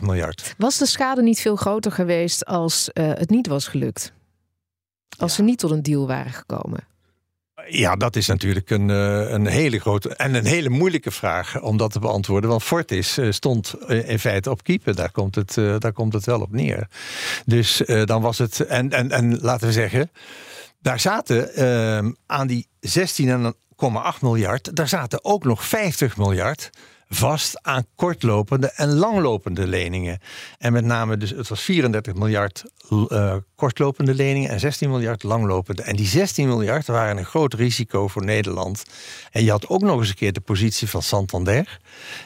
[0.00, 0.54] miljard.
[0.58, 4.12] Was de schade niet veel groter geweest als uh, het niet was gelukt?
[5.18, 6.80] Als ze niet tot een deal waren gekomen?
[7.68, 11.92] Ja, dat is natuurlijk een, een hele grote en een hele moeilijke vraag om dat
[11.92, 12.50] te beantwoorden.
[12.50, 14.94] Want Fortis stond in feite op keeper.
[14.94, 16.88] Daar komt het, daar komt het wel op neer.
[17.44, 18.60] Dus dan was het.
[18.60, 20.10] En, en, en laten we zeggen,
[20.86, 26.70] daar zaten uh, aan die 16,8 miljard, daar zaten ook nog 50 miljard
[27.08, 30.18] vast aan kortlopende en langlopende leningen.
[30.58, 35.82] En met name, dus het was 34 miljard uh, kortlopende leningen en 16 miljard langlopende.
[35.82, 38.84] En die 16 miljard waren een groot risico voor Nederland.
[39.30, 41.80] En je had ook nog eens een keer de positie van Santander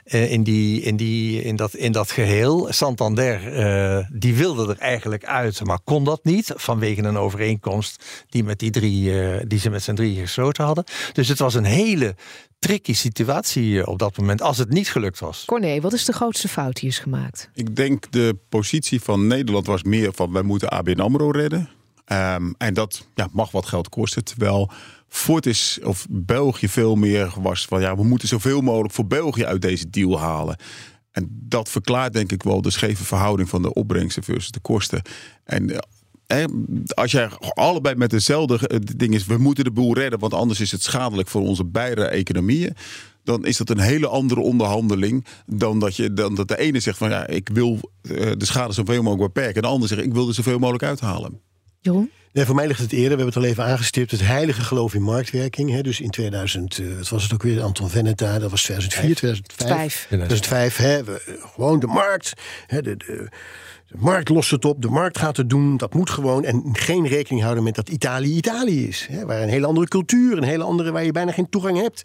[0.04, 2.66] uh, in, die, in, die, in, dat, in dat geheel.
[2.70, 8.44] Santander uh, die wilde er eigenlijk uit, maar kon dat niet vanwege een overeenkomst die,
[8.44, 9.12] met die, drie,
[9.46, 10.84] die ze met z'n drieën gesloten hadden.
[11.12, 12.14] Dus het was een hele
[12.60, 15.44] tricky situatie op dat moment als het niet gelukt was.
[15.44, 17.50] Corné, wat is de grootste fout die is gemaakt?
[17.54, 21.68] Ik denk de positie van Nederland was meer van wij moeten ABN AMRO redden.
[22.12, 24.24] Um, en dat ja, mag wat geld kosten.
[24.24, 24.70] Terwijl
[25.08, 29.62] Fortis of België veel meer was van ja, we moeten zoveel mogelijk voor België uit
[29.62, 30.56] deze deal halen.
[31.12, 35.02] En dat verklaart denk ik wel de scheve verhouding van de opbrengsten versus de kosten.
[35.44, 35.84] En
[36.94, 40.72] als jij allebei met dezelfde ding is, we moeten de boel redden, want anders is
[40.72, 42.76] het schadelijk voor onze beide economieën.
[43.24, 46.98] Dan is dat een hele andere onderhandeling dan dat, je, dan dat de ene zegt
[46.98, 49.54] van ja, ik wil de schade zoveel mogelijk beperken.
[49.54, 51.40] En de ander zegt ik wil er zoveel mogelijk uithalen.
[51.80, 52.10] Jeroen?
[52.32, 54.94] Nee, voor mij ligt het eerder, we hebben het al even aangestipt, het heilige geloof
[54.94, 55.70] in marktwerking.
[55.70, 59.14] Hè, dus in 2000, uh, wat was het ook weer, Anton Veneta, dat was 2004,
[59.14, 60.04] 2005.
[60.06, 62.32] 2005, hè, we, gewoon de markt,
[62.66, 63.28] hè, de, de
[63.90, 66.44] de markt lost het op, de markt gaat het doen, dat moet gewoon.
[66.44, 69.06] En geen rekening houden met dat Italië Italië is.
[69.10, 72.04] Hè, waar een hele andere cultuur, een hele andere waar je bijna geen toegang hebt.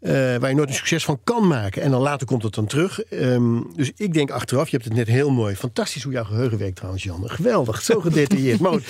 [0.00, 1.82] Uh, waar je nooit een succes van kan maken.
[1.82, 3.00] En dan later komt het dan terug.
[3.10, 5.56] Um, dus ik denk achteraf, je hebt het net heel mooi.
[5.56, 7.30] Fantastisch hoe jouw geheugen werkt trouwens, Jan.
[7.30, 8.60] Geweldig, zo gedetailleerd.
[8.60, 8.82] mooi.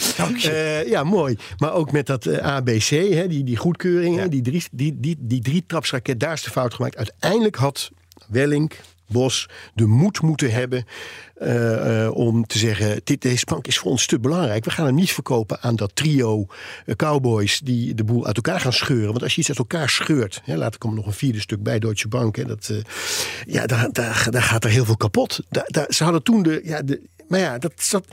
[0.46, 1.36] Uh, ja, mooi.
[1.58, 4.28] Maar ook met dat uh, ABC, hè, die, die goedkeuringen, ja.
[4.28, 6.96] die, drie, die, die, die drie trapsraket, daar is de fout gemaakt.
[6.96, 7.90] Uiteindelijk had
[8.28, 8.76] Wellink,
[9.09, 10.84] Bos de moed moeten hebben
[11.42, 14.64] uh, uh, om te zeggen: dit, deze bank is voor ons te belangrijk.
[14.64, 16.46] We gaan hem niet verkopen aan dat trio
[16.86, 19.11] uh, cowboys die de boel uit elkaar gaan scheuren.
[19.11, 21.78] Want als je iets uit elkaar scheurt, hè, later komt nog een vierde stuk bij
[21.78, 22.36] Deutsche Bank.
[22.36, 22.70] Hè, dat,
[23.46, 25.40] ja, daar, daar, daar gaat er heel veel kapot.
[25.48, 26.61] Daar, daar, ze hadden toen de.
[26.64, 28.06] Ja, de maar ja, dat zat.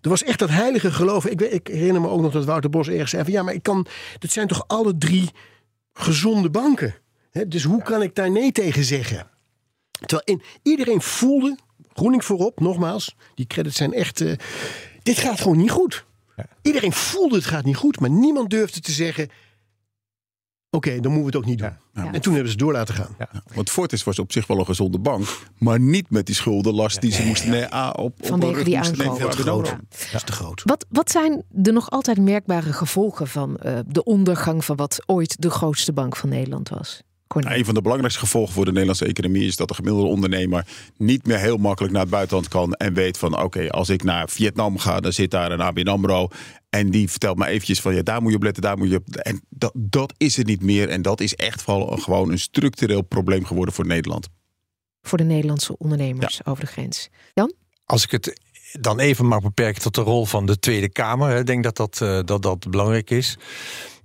[0.00, 1.26] Er was echt dat heilige geloof.
[1.26, 3.62] Ik, ik, herinner me ook nog dat Wouter Bos ergens zei: van ja, maar ik
[3.62, 3.86] kan.
[4.18, 5.30] Dit zijn toch alle drie
[5.92, 6.94] gezonde banken.
[7.30, 9.30] Hè, dus hoe kan ik daar nee tegen zeggen?
[10.06, 11.58] Terwijl in, iedereen voelde,
[11.92, 14.20] Groening voorop, nogmaals, die credits zijn echt.
[14.20, 14.32] Uh,
[15.02, 16.04] dit gaat gewoon niet goed.
[16.36, 16.46] Ja.
[16.62, 19.24] Iedereen voelde het gaat niet goed, maar niemand durfde te zeggen.
[19.24, 21.78] Oké, okay, dan moeten we het ook niet doen.
[21.94, 22.12] Ja, ja.
[22.12, 23.14] En toen hebben ze door laten gaan.
[23.18, 23.28] Ja.
[23.54, 25.26] Want Fortis was op zich wel een gezonde bank,
[25.58, 29.16] maar niet met die schuldenlast die ze moesten nee, op, op Vanwege die aankoop.
[29.16, 29.64] Veel te groot.
[29.64, 29.80] Dat
[30.12, 30.62] is te groot.
[30.64, 35.42] Wat, wat zijn de nog altijd merkbare gevolgen van uh, de ondergang van wat ooit
[35.42, 37.02] de grootste bank van Nederland was?
[37.40, 40.66] Nou, een van de belangrijkste gevolgen voor de Nederlandse economie is dat de gemiddelde ondernemer
[40.96, 44.02] niet meer heel makkelijk naar het buitenland kan en weet van oké, okay, als ik
[44.02, 46.28] naar Vietnam ga, dan zit daar een ABN AMRO
[46.70, 48.96] en die vertelt me eventjes van ja, daar moet je op letten, daar moet je
[48.96, 49.08] op.
[49.16, 53.44] En dat, dat is er niet meer en dat is echt gewoon een structureel probleem
[53.44, 54.28] geworden voor Nederland.
[55.02, 56.50] Voor de Nederlandse ondernemers ja.
[56.50, 57.08] over de grens.
[57.34, 57.52] Jan?
[57.84, 58.40] Als ik het
[58.80, 62.00] dan even mag beperken tot de rol van de Tweede Kamer, ik denk dat dat,
[62.02, 63.38] uh, dat, dat belangrijk is.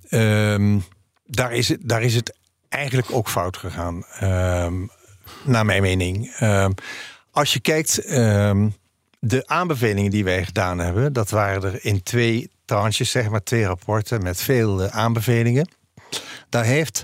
[0.10, 0.84] Um,
[1.26, 2.38] daar is, het, daar is het
[2.70, 4.90] eigenlijk ook fout gegaan, um,
[5.44, 6.36] naar mijn mening.
[6.40, 6.74] Um,
[7.32, 8.76] als je kijkt, um,
[9.20, 13.66] de aanbevelingen die wij gedaan hebben, dat waren er in twee tranches, zeg maar twee
[13.66, 15.70] rapporten met veel uh, aanbevelingen.
[16.50, 17.04] Daar heeft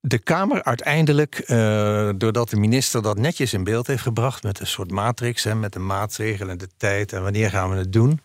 [0.00, 4.66] de Kamer uiteindelijk, uh, doordat de minister dat netjes in beeld heeft gebracht met een
[4.66, 8.20] soort matrix, hè, met de maatregelen en de tijd en wanneer gaan we het doen,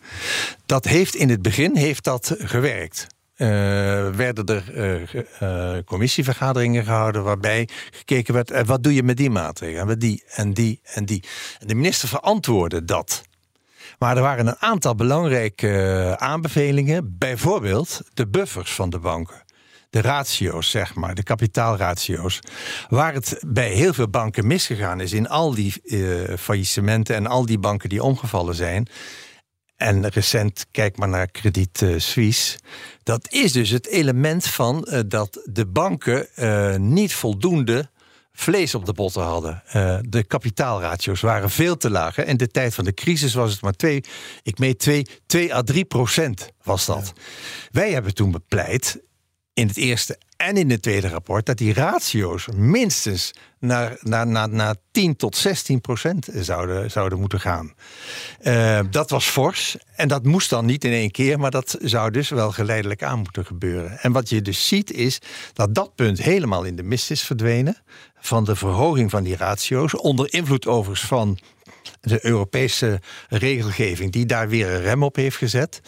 [0.66, 3.06] dat heeft in het begin heeft dat gewerkt.
[3.40, 3.46] Uh,
[4.10, 4.64] werden er
[5.42, 9.80] uh, commissievergaderingen gehouden waarbij gekeken werd: wat doe je met die maatregelen?
[9.80, 11.24] En met die en die en die.
[11.58, 13.22] En de minister verantwoordde dat.
[13.98, 19.42] Maar er waren een aantal belangrijke aanbevelingen, bijvoorbeeld de buffers van de banken
[19.90, 22.40] de ratio's, zeg maar, de kapitaalratio's.
[22.88, 25.74] Waar het bij heel veel banken misgegaan is in al die
[26.38, 28.88] faillissementen en al die banken die omgevallen zijn.
[29.80, 32.58] En recent, kijk maar naar Credit uh, Suisse.
[33.02, 36.26] Dat is dus het element van uh, dat de banken
[36.92, 37.90] niet voldoende
[38.32, 39.62] vlees op de botten hadden.
[40.08, 42.18] de kapitaalratio's waren veel te laag.
[42.18, 44.04] In de tijd van de crisis was het maar 2,
[44.42, 47.12] ik meet 2, 2 à 3 procent was dat.
[47.70, 49.00] Wij hebben toen bepleit
[49.54, 54.48] in het eerste en in het tweede rapport dat die ratio's minstens naar, naar, naar,
[54.48, 57.74] naar 10 tot 16 procent zouden, zouden moeten gaan.
[58.42, 62.10] Uh, dat was fors en dat moest dan niet in één keer, maar dat zou
[62.10, 63.98] dus wel geleidelijk aan moeten gebeuren.
[64.00, 65.18] En wat je dus ziet is
[65.52, 67.76] dat dat punt helemaal in de mist is verdwenen
[68.20, 71.38] van de verhoging van die ratio's, onder invloed overigens van
[72.00, 75.80] de Europese regelgeving die daar weer een rem op heeft gezet.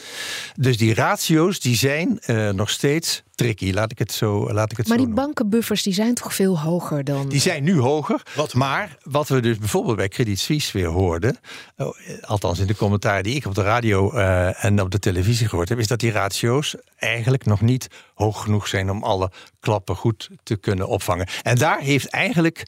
[0.55, 4.77] Dus die ratio's die zijn uh, nog steeds tricky, laat ik het zo laat ik
[4.77, 7.29] het Maar zo die bankenbuffers die zijn toch veel hoger dan...
[7.29, 8.55] Die zijn nu hoger, wat?
[8.55, 11.37] maar wat we dus bijvoorbeeld bij Credit Suisse weer hoorden...
[11.77, 15.49] Oh, althans in de commentaar die ik op de radio uh, en op de televisie
[15.49, 15.79] gehoord heb...
[15.79, 18.91] is dat die ratio's eigenlijk nog niet hoog genoeg zijn...
[18.91, 19.31] om alle
[19.61, 21.27] klappen goed te kunnen opvangen.
[21.43, 22.67] En daar heeft eigenlijk...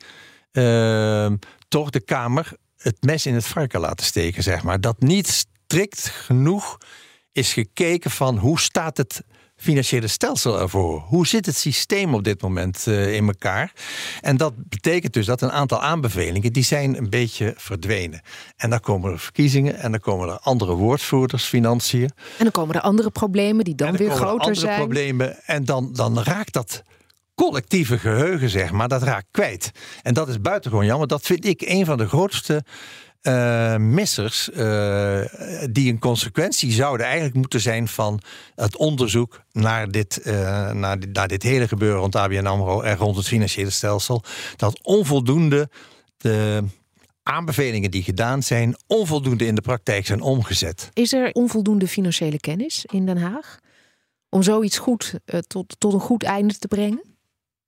[0.53, 1.33] Uh,
[1.69, 2.53] toch de Kamer
[2.85, 4.81] het mes in het varken laten steken, zeg maar.
[4.81, 6.79] Dat niet strikt genoeg
[7.33, 9.23] is gekeken van hoe staat het
[9.57, 11.01] financiële stelsel ervoor?
[11.01, 13.73] Hoe zit het systeem op dit moment uh, in elkaar?
[14.21, 18.21] En dat betekent dus dat een aantal aanbevelingen die zijn een beetje verdwenen.
[18.57, 22.11] En dan komen er verkiezingen en dan komen er andere woordvoerders, financiën.
[22.39, 24.79] En dan komen er andere problemen die dan, dan weer groter andere zijn.
[24.79, 26.83] problemen en dan, dan raakt dat
[27.35, 29.71] collectieve geheugen, zeg maar, dat raakt kwijt.
[30.03, 31.09] En dat is buitengewoon jammer.
[31.09, 32.65] Dat vind ik een van de grootste
[33.23, 35.21] uh, missers uh,
[35.71, 38.21] die een consequentie zouden eigenlijk moeten zijn van
[38.55, 42.97] het onderzoek naar dit, uh, naar, dit, naar dit hele gebeuren rond ABN AMRO en
[42.97, 44.23] rond het financiële stelsel.
[44.57, 45.69] Dat onvoldoende
[46.17, 46.65] de
[47.23, 50.91] aanbevelingen die gedaan zijn, onvoldoende in de praktijk zijn omgezet.
[50.93, 53.59] Is er onvoldoende financiële kennis in Den Haag
[54.29, 55.15] om zoiets goed
[55.47, 57.14] tot, tot een goed einde te brengen?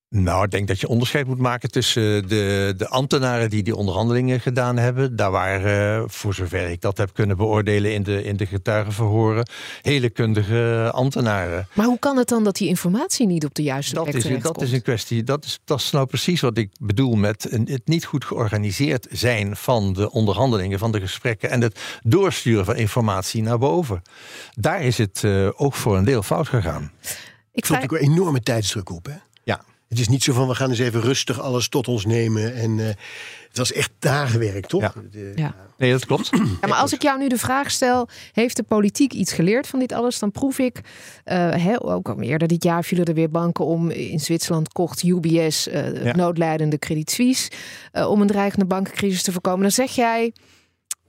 [0.09, 4.41] Nou, ik denk dat je onderscheid moet maken tussen de, de ambtenaren die die onderhandelingen
[4.41, 5.17] gedaan hebben.
[5.17, 9.49] Daar waren, eh, voor zover ik dat heb kunnen beoordelen in de, in de getuigenverhoren,
[9.83, 11.69] hele kundige ambtenaren.
[11.73, 14.23] Maar hoe kan het dan dat die informatie niet op de juiste dat plek is,
[14.23, 14.55] terechtkomt?
[14.55, 17.69] Dat is een kwestie, dat is, dat is nou precies wat ik bedoel met een,
[17.71, 22.77] het niet goed georganiseerd zijn van de onderhandelingen, van de gesprekken en het doorsturen van
[22.77, 24.03] informatie naar boven.
[24.55, 26.93] Daar is het uh, ook voor een deel fout gegaan.
[27.53, 29.15] Ik vond ook een enorme tijdsdruk op, hè?
[29.89, 32.55] Het is niet zo van we gaan eens even rustig alles tot ons nemen.
[32.55, 32.87] En uh,
[33.49, 34.81] het was echt dagenwerk, toch?
[34.81, 34.93] Ja.
[35.11, 35.55] De, Ja.
[35.79, 36.31] Nee, dat klopt.
[36.33, 39.79] Ja, maar als ik jou nu de vraag stel, heeft de politiek iets geleerd van
[39.79, 40.19] dit alles?
[40.19, 40.85] Dan proef ik, uh,
[41.55, 43.91] hè, ook al eerder dit jaar vielen er weer banken om.
[43.91, 46.17] In Zwitserland kocht UBS, uh, het Ja.
[46.17, 47.51] noodlijdende Credit Suisse,
[47.93, 49.61] uh, om een dreigende bankencrisis te voorkomen.
[49.63, 50.33] Dan zeg jij,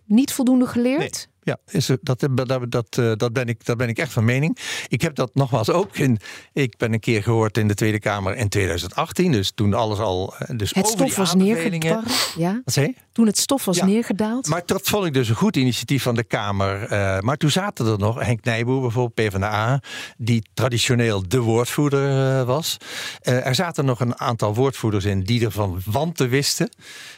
[0.05, 1.27] niet voldoende geleerd?
[1.47, 4.25] Ja, is er, dat, dat, dat, eh, dat, ben ik, dat ben ik echt van
[4.25, 4.57] mening.
[4.87, 6.17] Ik heb dat nogmaals ook in.
[6.53, 9.31] Ik ben een keer gehoord in de Tweede Kamer in 2018.
[9.31, 10.33] Dus toen alles al.
[10.37, 12.33] eh, Dus Het stof was neergedaald.
[12.37, 12.61] Ja?
[12.65, 12.93] Wat zei je?
[13.11, 13.85] Toen het stof was Ja.
[13.85, 14.47] neergedaald.
[14.47, 16.81] Maar dat vond ik dus een goed initiatief van de Kamer.
[16.83, 19.81] Eh, maar toen zaten er nog Henk Nijboer, bijvoorbeeld PvdA,
[20.17, 22.77] die traditioneel de woordvoerder eh, was.
[23.21, 26.69] Eh, er zaten nog een aantal woordvoerders in die er van wanten wisten.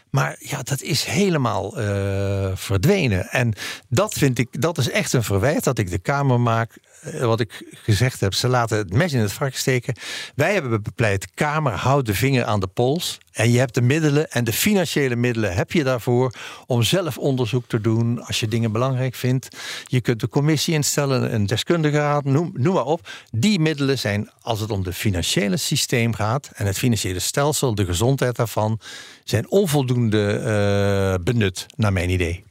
[0.09, 3.27] Maar ja, dat is helemaal eh, verdwenen.
[3.29, 3.53] En
[3.89, 6.77] dat vind ik, dat is echt een verwijt dat ik de Kamer maak.
[7.01, 9.95] Eh, Wat ik gezegd heb, ze laten het mes in het vark steken.
[10.35, 13.17] Wij hebben bepleit, Kamer, houd de vinger aan de pols.
[13.31, 16.33] En je hebt de middelen en de financiële middelen heb je daarvoor
[16.65, 19.47] om zelf onderzoek te doen als je dingen belangrijk vindt.
[19.87, 23.09] Je kunt de commissie instellen, een deskundige raad, noem, noem maar op.
[23.31, 27.85] Die middelen zijn, als het om het financiële systeem gaat en het financiële stelsel, de
[27.85, 28.79] gezondheid daarvan,
[29.23, 32.43] zijn onvoldoende eh, benut, naar mijn idee.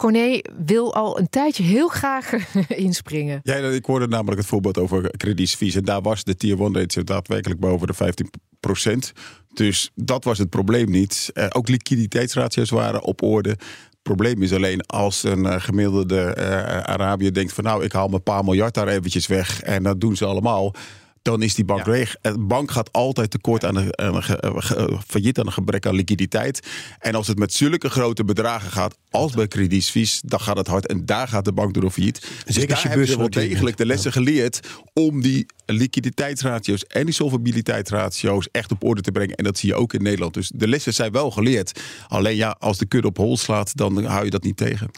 [0.00, 2.32] Corné wil al een tijdje heel graag
[2.68, 3.40] inspringen.
[3.42, 5.78] Ja, ik hoorde namelijk het voorbeeld over Credit Suisse.
[5.78, 9.12] En daar was de tier 1 ratio daadwerkelijk boven de 15%
[9.52, 11.30] Dus dat was het probleem niet.
[11.34, 13.50] Eh, ook liquiditeitsratio's waren op orde.
[13.50, 18.08] Het probleem is alleen als een eh, gemiddelde eh, Arabiër denkt van nou, ik haal
[18.08, 20.74] mijn paar miljard daar eventjes weg en dat doen ze allemaal.
[21.22, 22.16] Dan is die bank leeg.
[22.22, 25.52] Een bank gaat altijd tekort aan een, aan een ge- eh, eh, failliet aan een
[25.52, 26.66] gebrek aan liquiditeit.
[26.98, 30.66] En als het met zulke grote bedragen gaat als bij Credit Suisse, dan gaat het
[30.66, 30.86] hard.
[30.86, 32.20] En daar gaat de bank door failliet.
[32.20, 34.60] Dus als daar je hebben ze wel degelijk de lessen geleerd
[34.92, 39.34] om die liquiditeitsratio's en die solvabiliteitsratio's echt op orde te brengen.
[39.36, 40.34] En dat zie je ook in Nederland.
[40.34, 41.80] Dus de lessen zijn wel geleerd.
[42.08, 44.90] Alleen ja, als de kudde op hol slaat, dan hou je dat niet tegen.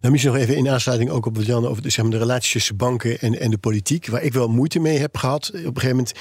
[0.00, 2.18] Nou, misschien nog even in aansluiting ook op wat Jan over de, zeg maar, de
[2.18, 4.06] relaties tussen banken en, en de politiek.
[4.06, 5.48] Waar ik wel moeite mee heb gehad.
[5.48, 6.12] Op een gegeven moment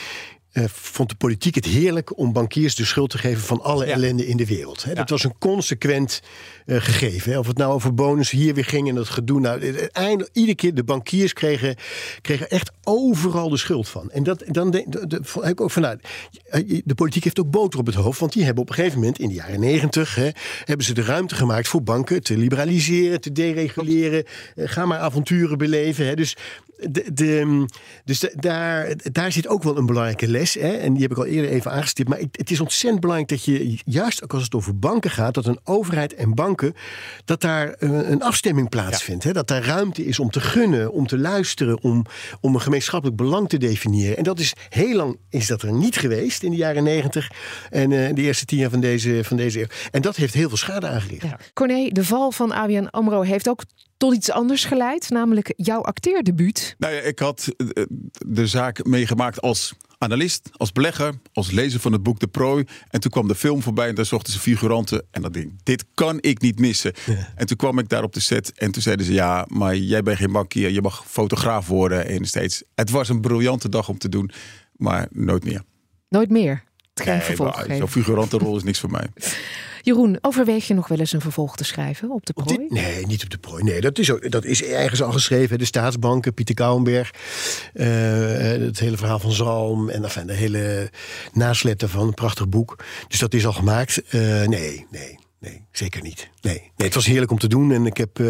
[0.57, 4.27] eh, vond de politiek het heerlijk om bankiers de schuld te geven van alle ellende
[4.27, 4.83] in de wereld.
[4.83, 4.93] Hè.
[4.93, 6.21] Dat was een consequent
[6.65, 7.31] eh, gegeven.
[7.31, 7.37] Hè.
[7.37, 9.39] Of het nou over bonus hier weer ging en dat gedoe.
[9.39, 11.75] Nou, eh, eindelijk, iedere keer de bankiers kregen,
[12.21, 14.11] kregen echt overal de schuld van.
[14.11, 16.07] En dat, dan denk de, ik ook vanuit.
[16.85, 18.19] De politiek heeft ook boter op het hoofd.
[18.19, 20.15] Want die hebben op een gegeven moment in de jaren negentig
[20.63, 24.23] hebben ze de ruimte gemaakt voor banken te liberaliseren, te dereguleren.
[24.55, 26.07] Ga maar avonturen beleven.
[26.07, 26.15] Hè.
[26.15, 26.35] Dus,
[26.77, 27.65] de, de,
[28.05, 30.53] dus de- daar, daar zit ook wel een belangrijke les.
[30.53, 30.71] Hè.
[30.71, 32.09] En die heb ik al eerder even aangestipt.
[32.09, 35.45] Maar het, is ontzettend belangrijk dat je, juist ook als het over banken gaat, dat
[35.45, 36.73] een overheid en banken,
[37.25, 39.23] dat daar eh, een afstemming plaatsvindt.
[39.23, 39.31] Hè.
[39.31, 42.05] Dat daar ruimte is om te gunnen, om te luisteren, om,
[42.41, 44.17] om een gemeenschappelijk belang te definiëren.
[44.17, 47.31] En dat is heel lang is dat er niet geweest in de jaren negentig
[47.69, 49.67] en eh, de eerste tien jaar van deze, van deze eeuw.
[49.91, 51.25] En dat heeft heel veel schade aangericht.
[51.53, 53.63] Corné, de val van ABN AMRO heeft ook
[53.97, 56.75] tot iets anders geleid, namelijk jouw acteerdebuut.
[56.77, 57.83] Nou ja, ik had eh,
[58.27, 62.65] de zaak meegemaakt als analist, als belegger, als lezer van het boek De Prooi.
[62.89, 65.05] En toen kwam de film voorbij en daar zochten ze figuranten.
[65.11, 66.93] En dat ding, dit kan ik niet missen.
[67.35, 69.13] En toen kwam ik daar op de set en toen zeiden ze...
[69.13, 72.07] ja, maar jij bent geen bankier, je mag fotograaf worden.
[72.07, 74.31] En steeds, het was een briljante dag om te doen,
[74.75, 75.61] maar nooit meer.
[76.09, 76.63] Nooit meer.
[76.93, 77.77] Het geen Nee.
[77.77, 79.07] Zo'n figurantenrol is niks voor mij.
[79.81, 82.59] Jeroen, overweeg je nog wel eens een vervolg te schrijven op de Op prooi?
[82.59, 83.63] dit- nee, niet op de prooi.
[83.63, 85.57] Nee, dat is, dat is ergens al geschreven.
[85.57, 87.11] De staatsbanken, Pieter Kouwenberg.
[87.73, 87.87] eh,
[88.65, 89.89] het hele verhaal van Zalm.
[89.89, 90.91] En enfin, de hele
[91.33, 92.07] nasleep daarvan.
[92.07, 92.83] Een prachtig boek.
[93.07, 94.01] Dus dat is al gemaakt.
[94.09, 96.29] Eh, nee, nee, nee, zeker niet.
[96.41, 96.53] Nee.
[96.53, 97.71] nee, het was heerlijk om te doen.
[97.71, 98.29] En ik heb eh,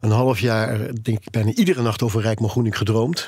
[0.00, 3.26] een half jaar, denk ik, bijna iedere nacht over Rijkman Groening gedroomd.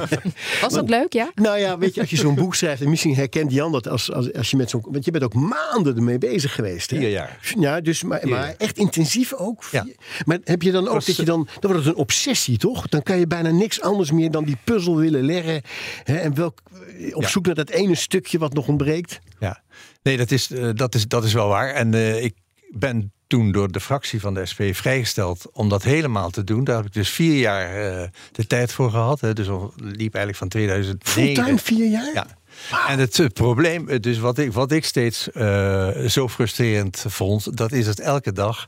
[0.62, 1.30] Was dat leuk, ja?
[1.34, 4.12] Nou ja, weet je, als je zo'n boek schrijft, en misschien herkent Jan dat als,
[4.12, 4.84] als, als je met zo'n.
[4.90, 6.90] Want je bent ook maanden ermee bezig geweest.
[6.90, 6.96] Hè?
[6.96, 7.38] Vier jaar.
[7.58, 9.64] Ja, dus, maar, maar echt intensief ook.
[9.64, 9.94] Vier-
[10.24, 11.48] Maar heb je dan ook was- dat je dan.
[11.60, 12.88] Dan wordt het een obsessie, toch?
[12.88, 15.62] Dan kan je bijna niks anders meer dan die puzzel willen leggen.
[16.04, 16.16] Hè?
[16.16, 16.62] En welk,
[17.12, 17.28] op Ja.
[17.28, 19.18] zoek naar dat ene stukje wat nog ontbreekt.
[19.40, 19.62] Ja,
[20.02, 21.68] nee, dat is, eh, dat is, dat is wel waar.
[21.74, 22.34] En eh, ik
[22.70, 26.64] ben toen door de fractie van de SP vrijgesteld om dat helemaal te doen.
[26.64, 29.20] Daar heb ik dus vier jaar eh, de tijd voor gehad.
[29.20, 29.32] Hè.
[29.32, 30.98] Dus al liep eigenlijk van 2009.
[31.34, 32.10] Fulltime vier jaar?
[32.14, 32.26] Ja.
[32.88, 37.56] En het eh, probleem, eh, dus wat ik, wat ik steeds eh, zo frustrerend vond,
[37.56, 38.66] dat is dat elke dag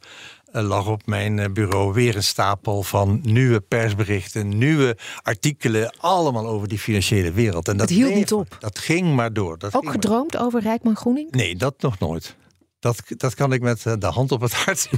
[0.52, 6.46] eh, lag op mijn eh, bureau weer een stapel van nieuwe persberichten, nieuwe artikelen, allemaal
[6.46, 7.68] over die financiële wereld.
[7.68, 8.56] En dat Het hield bleef niet op.
[8.60, 9.58] Dat ging maar door.
[9.58, 11.30] Dat Ook maar gedroomd over Rijkman Groening?
[11.30, 12.36] Nee, dat nog nooit.
[12.78, 14.88] Dat, dat kan ik met eh, de hand op het hart.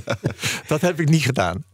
[0.68, 1.64] dat heb ik niet gedaan.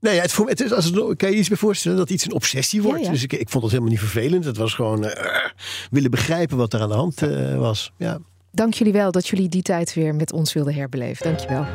[0.00, 2.82] Nee, het, is, als het, kan je je iets bij voorstellen dat iets een obsessie
[2.82, 2.98] wordt?
[2.98, 3.12] Ja, ja.
[3.12, 4.44] Dus ik, ik vond het helemaal niet vervelend.
[4.44, 5.50] Het was gewoon eh,
[5.90, 7.92] willen begrijpen wat er aan de hand eh, was.
[7.98, 8.18] Ja.
[8.50, 11.24] Dank jullie wel dat jullie die tijd weer met ons wilden herbeleven.
[11.26, 11.66] Dank je wel.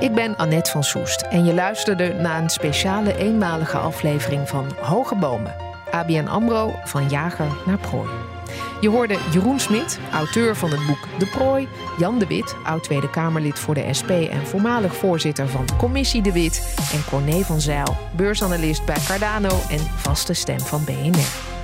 [0.00, 5.16] Ik ben Annette van Soest en je luisterde naar een speciale eenmalige aflevering van Hoge
[5.16, 5.54] Bomen.
[5.90, 8.35] ABN AMRO van jager naar prooi.
[8.80, 11.68] Je hoorde Jeroen Smit, auteur van het boek De Prooi.
[11.98, 16.32] Jan de Wit, oud Tweede Kamerlid voor de SP en voormalig voorzitter van Commissie de
[16.32, 16.76] Wit.
[16.92, 21.54] En Corné van Zijl, beursanalist bij Cardano en vaste stem van BNR.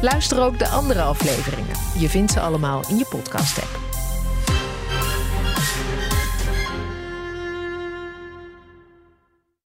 [0.00, 1.76] Luister ook de andere afleveringen.
[1.98, 3.83] Je vindt ze allemaal in je podcast-app.